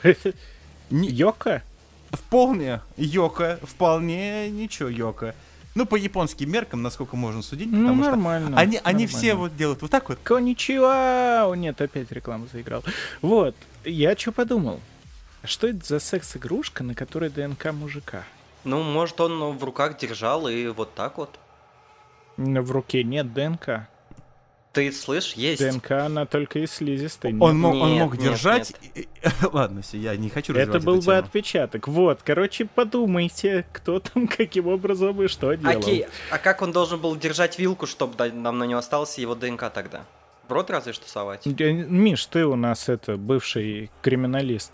[0.89, 1.63] Не- Йока?
[2.11, 5.35] Вполне Йока, вполне ничего Йока.
[5.75, 8.47] Ну, по японским меркам, насколько можно судить, Ну, потому нормально.
[8.51, 9.07] что они, они нормально.
[9.07, 10.17] все вот делают вот так вот.
[10.23, 11.45] Коничуа!
[11.47, 12.83] О, нет, опять рекламу заиграл.
[13.21, 14.79] Вот, я что подумал?
[15.43, 18.23] А Что это за секс-игрушка, на которой ДНК мужика?
[18.63, 21.38] Ну, может, он в руках держал и вот так вот.
[22.38, 23.88] Но В руке нет ДНК.
[24.73, 25.59] Ты слышь, есть.
[25.61, 27.31] ДНК, она только из слизистой.
[27.31, 27.41] нет.
[27.41, 28.73] Он мог, он Нет, мог нет, держать.
[28.93, 29.07] и-
[29.51, 31.17] Ладно, все, я не хочу Это был эту бы тему.
[31.17, 31.88] отпечаток.
[31.88, 35.79] Вот, короче, подумайте, кто там, каким образом и что делал.
[35.79, 39.71] Окей, а как он должен был держать вилку, чтобы нам на него остался его ДНК
[39.73, 40.03] тогда?
[40.47, 41.45] В рот разве что совать?
[41.47, 44.73] Миш, ты у нас это бывший криминалист.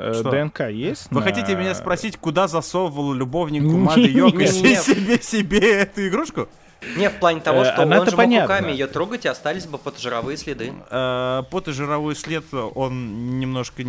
[0.00, 0.30] Э, Что?
[0.30, 1.08] ДНК есть?
[1.10, 4.46] Вы на- хотите меня спросить, куда засовывал любовник Кумады не.
[4.76, 6.48] себе, себе эту игрушку?
[6.96, 8.54] Не, в плане того, Э, что он же мог понятно.
[8.56, 10.72] руками ее трогать и остались бы потожировые следы.
[10.90, 13.82] Э, Потожировой след, он немножко...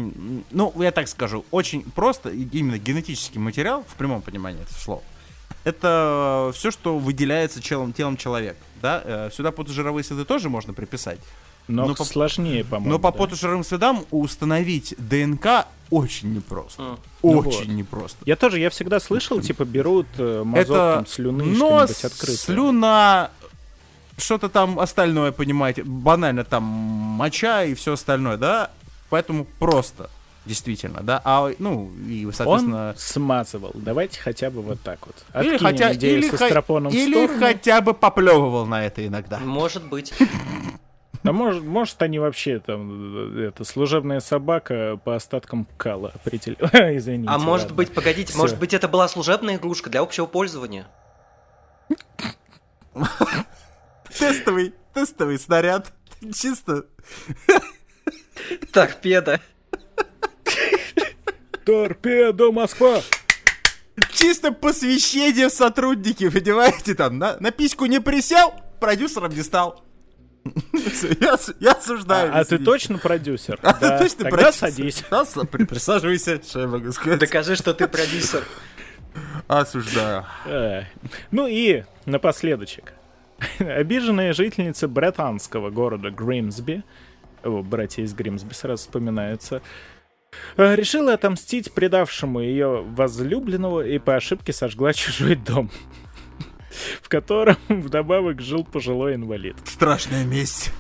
[0.52, 5.04] Ну, я так скажу, очень просто, именно генетический материал, в прямом понимании этого слова,
[5.64, 8.58] это все, что выделяется телом человека.
[8.82, 9.30] Да?
[9.32, 11.20] Сюда потожировые следы тоже можно приписать.
[11.68, 12.92] Но ну, по- сложнее, по-моему.
[12.92, 13.36] Но по да.
[13.64, 16.82] следам установить ДНК очень непросто.
[16.82, 17.00] М.
[17.22, 17.68] Ну Очень вот.
[17.68, 18.18] непросто.
[18.26, 22.38] Я тоже, я всегда слышал, типа, берут э, мазок Это там, слюны, нос, что-нибудь открытое.
[22.38, 23.32] слюна,
[24.18, 28.72] что-то там остальное, понимаете, банально там моча и все остальное, да?
[29.10, 30.10] Поэтому просто,
[30.46, 31.22] действительно, да?
[31.26, 32.90] А, ну, и, соответственно...
[32.90, 33.72] Он смазывал.
[33.74, 35.16] Давайте хотя бы вот так вот.
[35.44, 39.40] Или Откинем хотя, идею или, со в или хотя бы поплевывал на это иногда.
[39.40, 40.14] Может быть.
[41.24, 46.58] А может, может, они вообще там, э, это, служебная собака по остаткам кала определил.
[46.74, 47.32] Извините.
[47.32, 47.78] А может ладно.
[47.78, 48.40] быть, погодите, Всё.
[48.40, 50.88] может быть, это была служебная игрушка для общего пользования?
[54.18, 55.94] Тестовый, тестовый снаряд.
[56.34, 56.86] Чисто.
[58.72, 59.40] Торпеда.
[61.66, 63.02] Торпедо Москва!
[64.14, 69.84] Чисто посвящение в сотрудники, понимаете, там, на, на письку не присел, продюсером не стал.
[71.22, 72.34] Я, я осуждаю.
[72.34, 73.60] А, а ты точно продюсер?
[73.64, 73.98] А Да.
[73.98, 74.54] ты точно Тогда продюсер?
[74.54, 75.04] садись.
[75.10, 75.26] Да,
[75.66, 77.20] Присаживайся, что я могу сказать.
[77.20, 78.44] Докажи, что ты продюсер.
[79.48, 80.26] Осуждаю.
[80.46, 80.84] Э,
[81.32, 82.94] Ну и напоследочек.
[83.60, 86.84] Обиженная жительница британского города Гримсби,
[87.44, 89.62] о, братья из Гримсби сразу вспоминаются,
[90.58, 95.72] э, решила отомстить предавшему ее возлюбленного и по ошибке сожгла чужой дом,
[97.02, 99.56] в котором вдобавок жил пожилой инвалид.
[99.66, 100.72] Страшная месть.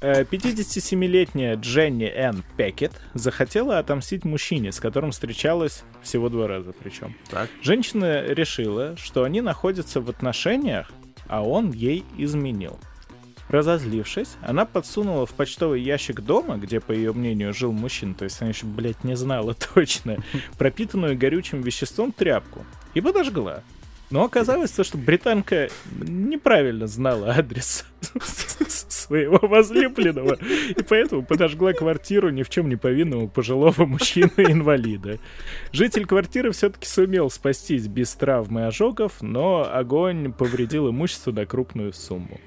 [0.00, 7.14] Э, 57-летняя Дженни Энн Пекет захотела отомстить мужчине, с которым встречалась всего два раза причем.
[7.30, 7.48] Так.
[7.62, 10.90] Женщина решила, что они находятся в отношениях,
[11.28, 12.80] а он ей изменил.
[13.48, 18.40] Разозлившись, она подсунула в почтовый ящик дома, где, по ее мнению, жил мужчина, то есть
[18.40, 20.16] она еще, блядь, не знала точно,
[20.58, 22.64] пропитанную горючим веществом тряпку
[22.94, 23.62] и подожгла.
[24.12, 25.68] Но оказалось то, что британка
[26.00, 27.84] неправильно знала адрес
[28.88, 30.34] своего возлюбленного,
[30.68, 35.18] и поэтому подожгла квартиру ни в чем не повинного пожилого мужчины-инвалида.
[35.72, 41.92] Житель квартиры все-таки сумел спастись без травм и ожогов, но огонь повредил имущество на крупную
[41.92, 42.38] сумму.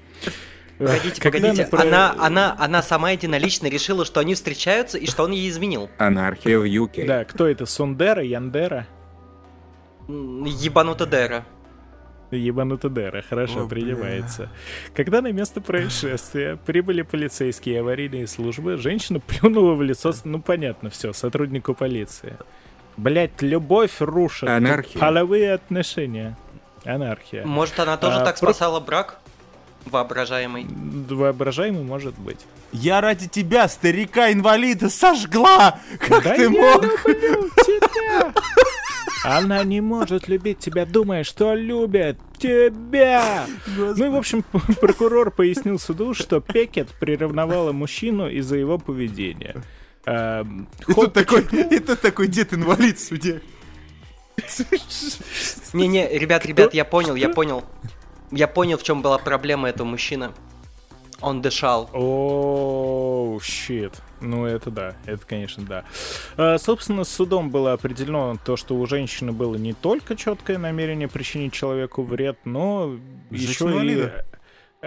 [0.78, 1.68] Погодите, Когда погодите.
[1.70, 5.88] про- Она, она, она сама единолично решила, что они встречаются и что он ей изменил.
[5.98, 7.06] Анархия в UK.
[7.06, 7.66] Да, кто это?
[7.66, 8.22] Сундера?
[8.22, 8.86] Яндера?
[10.08, 11.44] Ебанута Дера.
[12.30, 13.68] Ебанута Дера, хорошо, О, бля.
[13.80, 14.48] принимается.
[14.94, 20.90] Когда на место происшествия прибыли полицейские и аварийные службы, женщина плюнула в лицо, ну понятно
[20.90, 22.36] все, сотруднику полиции.
[22.96, 24.48] Блять, любовь рушит.
[24.48, 25.00] Анархия.
[25.00, 26.36] Половые отношения.
[26.84, 27.44] Анархия.
[27.44, 29.20] Может, она тоже А, так про- спасала брак?
[29.84, 30.66] Воображаемый.
[31.08, 32.40] Воображаемый может быть.
[32.72, 35.78] Я ради тебя, старика-инвалида, сожгла!
[36.00, 36.82] Как Да ты я мог?
[36.82, 38.32] люблю тебя!
[39.26, 43.46] Она не может любить тебя, думая, что любит тебя.
[43.66, 44.44] Ну и, в общем,
[44.80, 49.56] прокурор пояснил суду, что Пекет приревновала мужчину из-за его поведения.
[50.04, 53.42] Эм, И тут такой, и тут такой дед-инвалид в суде.
[55.72, 57.64] Не-не, ребят, ребят, я понял, я понял.
[58.30, 60.30] Я понял, в чем была проблема этого мужчины.
[61.20, 61.88] Он дышал.
[61.92, 63.94] Оу, щит.
[64.20, 65.84] Ну, это да, это, конечно, да.
[66.36, 71.08] А, собственно, с судом было определено то, что у женщины было не только четкое намерение
[71.08, 72.98] причинить человеку вред, но
[73.30, 73.68] еще и...
[73.68, 74.26] инвалида.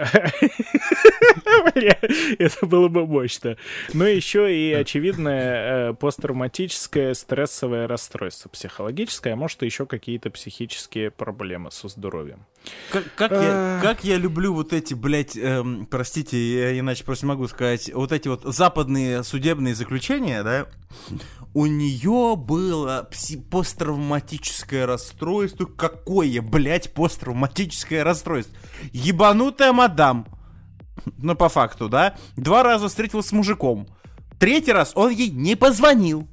[2.38, 3.56] Это было бы мощно.
[3.92, 11.70] Но еще и очевидное э, посттравматическое стрессовое расстройство психологическое, а может, еще какие-то психические проблемы
[11.70, 12.46] со здоровьем.
[12.90, 17.30] Как, как я, как я люблю вот эти, блядь, эм, простите, я иначе просто не
[17.30, 20.66] могу сказать, вот эти вот западные судебные заключения, да,
[21.54, 25.64] у нее было пси- посттравматическое расстройство.
[25.64, 28.56] Какое, блядь, посттравматическое расстройство?
[28.92, 30.26] Ебанутая мадам.
[31.16, 32.16] Ну, по факту, да?
[32.36, 33.88] Два раза встретилась с мужиком.
[34.38, 36.28] Третий раз он ей не позвонил.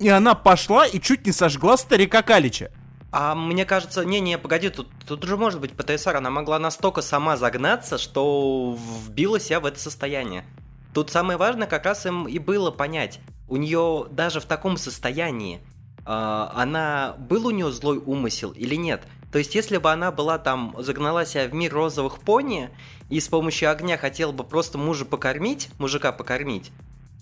[0.00, 2.72] И она пошла и чуть не сожгла старика Калича.
[3.12, 7.36] А мне кажется, не-не, погоди, тут, тут уже может быть ПТСР, она могла настолько сама
[7.36, 10.46] загнаться, что вбила себя в это состояние.
[10.94, 15.60] Тут самое важное как раз им и было понять, у нее даже в таком состоянии,
[16.06, 19.02] а, она, был у нее злой умысел или нет.
[19.30, 22.70] То есть, если бы она была там, загнала себя в мир розовых пони
[23.10, 26.70] и с помощью огня хотела бы просто мужа покормить, мужика покормить,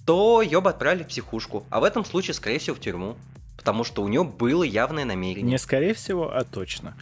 [0.06, 3.16] то ее бы отправили в психушку, а в этом случае, скорее всего, в тюрьму.
[3.60, 5.52] Потому что у нее было явное намерение.
[5.52, 6.96] Не скорее всего, а точно.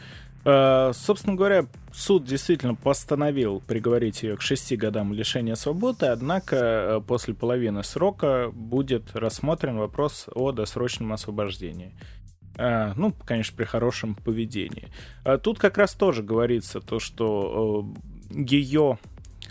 [0.45, 7.01] Э, Собственно говоря, суд действительно постановил приговорить ее к шести годам лишения свободы, однако э,
[7.07, 11.95] после половины срока будет рассмотрен вопрос о досрочном освобождении.
[12.57, 14.89] Э, Ну, конечно, при хорошем поведении.
[15.23, 17.87] А Тут как раз тоже говорится то, что
[18.31, 18.99] ее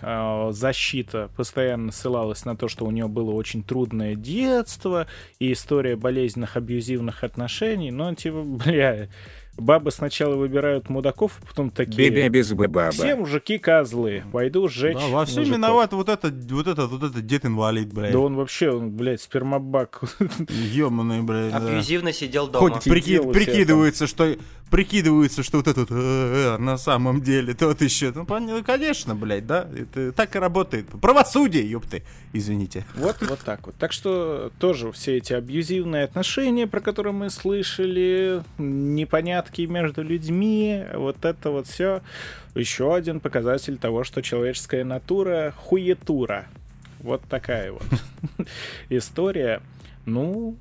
[0.02, 5.08] защита постоянно ссылалась на то, что у нее было очень трудное детство
[5.40, 9.10] и история болезненных абьюзивных отношений, но типа, бля,
[9.58, 12.10] бабы сначала выбирают мудаков, а потом такие...
[12.10, 12.92] Бебе без баба.
[12.92, 15.58] Все мужики козлы, пойду сжечь Да, во всем мужиков».
[15.58, 18.12] виноват вот этот, вот этот, вот этот дед-инвалид, блядь.
[18.12, 20.02] Да он вообще, он, блядь, спермобак.
[20.50, 21.52] Ёманый, блядь.
[21.52, 21.58] да.
[21.58, 22.70] Абьюзивно сидел дома.
[22.70, 24.36] Хоть прики- Сидел у себя прикидывается, что
[24.70, 28.12] прикидывается, что вот этот э, э, на самом деле тот еще.
[28.14, 29.68] Ну, пон- конечно, блядь, да.
[29.76, 30.88] Это так и работает.
[31.02, 32.04] Правосудие, ёпты.
[32.34, 32.86] Извините.
[32.96, 33.76] Вот, вот так вот.
[33.76, 41.24] Так что тоже все эти абьюзивные отношения, про которые мы слышали, непонятки между людьми, вот
[41.24, 42.02] это вот все
[42.56, 46.46] еще один показатель того, что человеческая натура хуетура.
[47.00, 47.84] Вот такая вот
[48.90, 49.62] история.
[50.06, 50.56] Ну,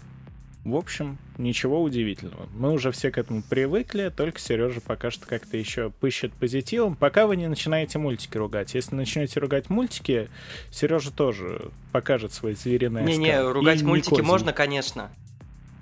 [0.67, 2.49] В общем, ничего удивительного.
[2.53, 7.29] Мы уже все к этому привыкли, только Сережа пока что как-то еще пыщет позитивом, пока
[7.29, 8.75] вы не начинаете мультики ругать.
[8.75, 10.29] Если начнете ругать мультики,
[10.73, 14.27] Сережа тоже покажет свой звериный Не-не, ругать И мультики Никозин.
[14.27, 15.13] можно, конечно.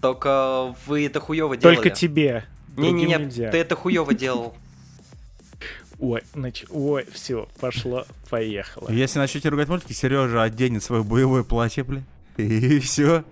[0.03, 1.77] Только вы это хуево делали.
[1.77, 2.45] Только тебе.
[2.77, 3.51] Не-не-не, нельзя.
[3.51, 4.55] ты это хуево делал.
[5.99, 6.67] Ой, нач...
[6.69, 8.91] Ой, все, пошло, поехало.
[8.91, 12.03] Если начнете ругать мультики, Сережа оденет свое боевое платье, бля.
[12.37, 13.25] И все.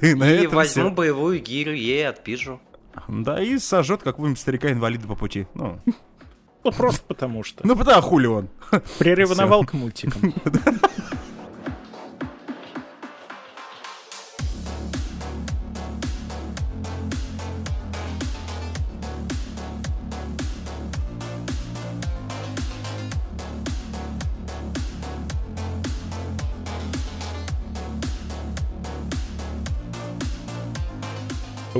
[0.00, 0.90] И на И этом возьму всё.
[0.90, 2.60] боевую гирю, ей отпишу.
[3.08, 5.46] Да, и сожжет какого-нибудь старика-инвалида по пути.
[5.54, 5.78] Ну,
[6.64, 7.66] Ну, просто потому что.
[7.66, 8.48] ну потому хули он.
[8.98, 10.34] Приревновал к мультикам.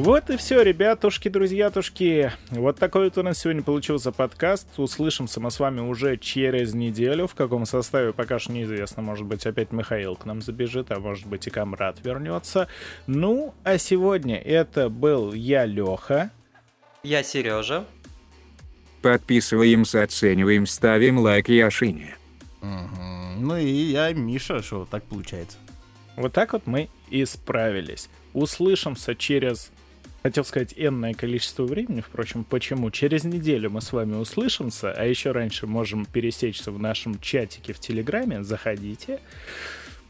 [0.07, 2.31] Вот и все, ребятушки, друзьятушки.
[2.51, 4.69] Вот такой вот у нас сегодня получился подкаст.
[4.79, 7.27] Услышимся мы с вами уже через неделю.
[7.27, 9.03] В каком составе пока что неизвестно.
[9.03, 12.69] Может быть, опять Михаил к нам забежит, а может быть и Камрад вернется.
[13.09, 16.31] Ну, а сегодня это был я, Леха.
[17.03, 17.85] Я Сережа.
[19.03, 22.17] Подписываемся, оцениваем, ставим лайк Яшине.
[22.61, 23.45] Мгм.
[23.45, 25.59] Ну и я Миша, что так получается.
[26.15, 28.09] Вот так вот мы и справились.
[28.35, 29.73] Услышимся через,
[30.27, 32.91] хотел сказать, энное количество времени, впрочем, почему?
[32.91, 37.79] Через неделю мы с вами услышимся, а еще раньше можем пересечься в нашем чатике в
[37.79, 38.43] Телеграме.
[38.43, 39.20] Заходите.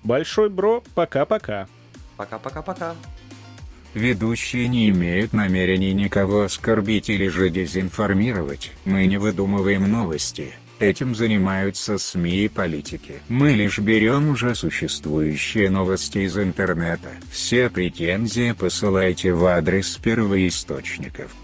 [0.02, 1.68] Большой бро, пока-пока.
[2.16, 2.94] Пока-пока-пока.
[3.92, 8.72] Ведущие не имеют намерений никого оскорбить или же дезинформировать.
[8.86, 10.54] Мы не выдумываем новости.
[10.78, 13.22] Этим занимаются СМИ и политики.
[13.28, 17.08] Мы лишь берем уже существующие новости из интернета.
[17.30, 21.34] Все претензии посылайте в адрес первоисточников.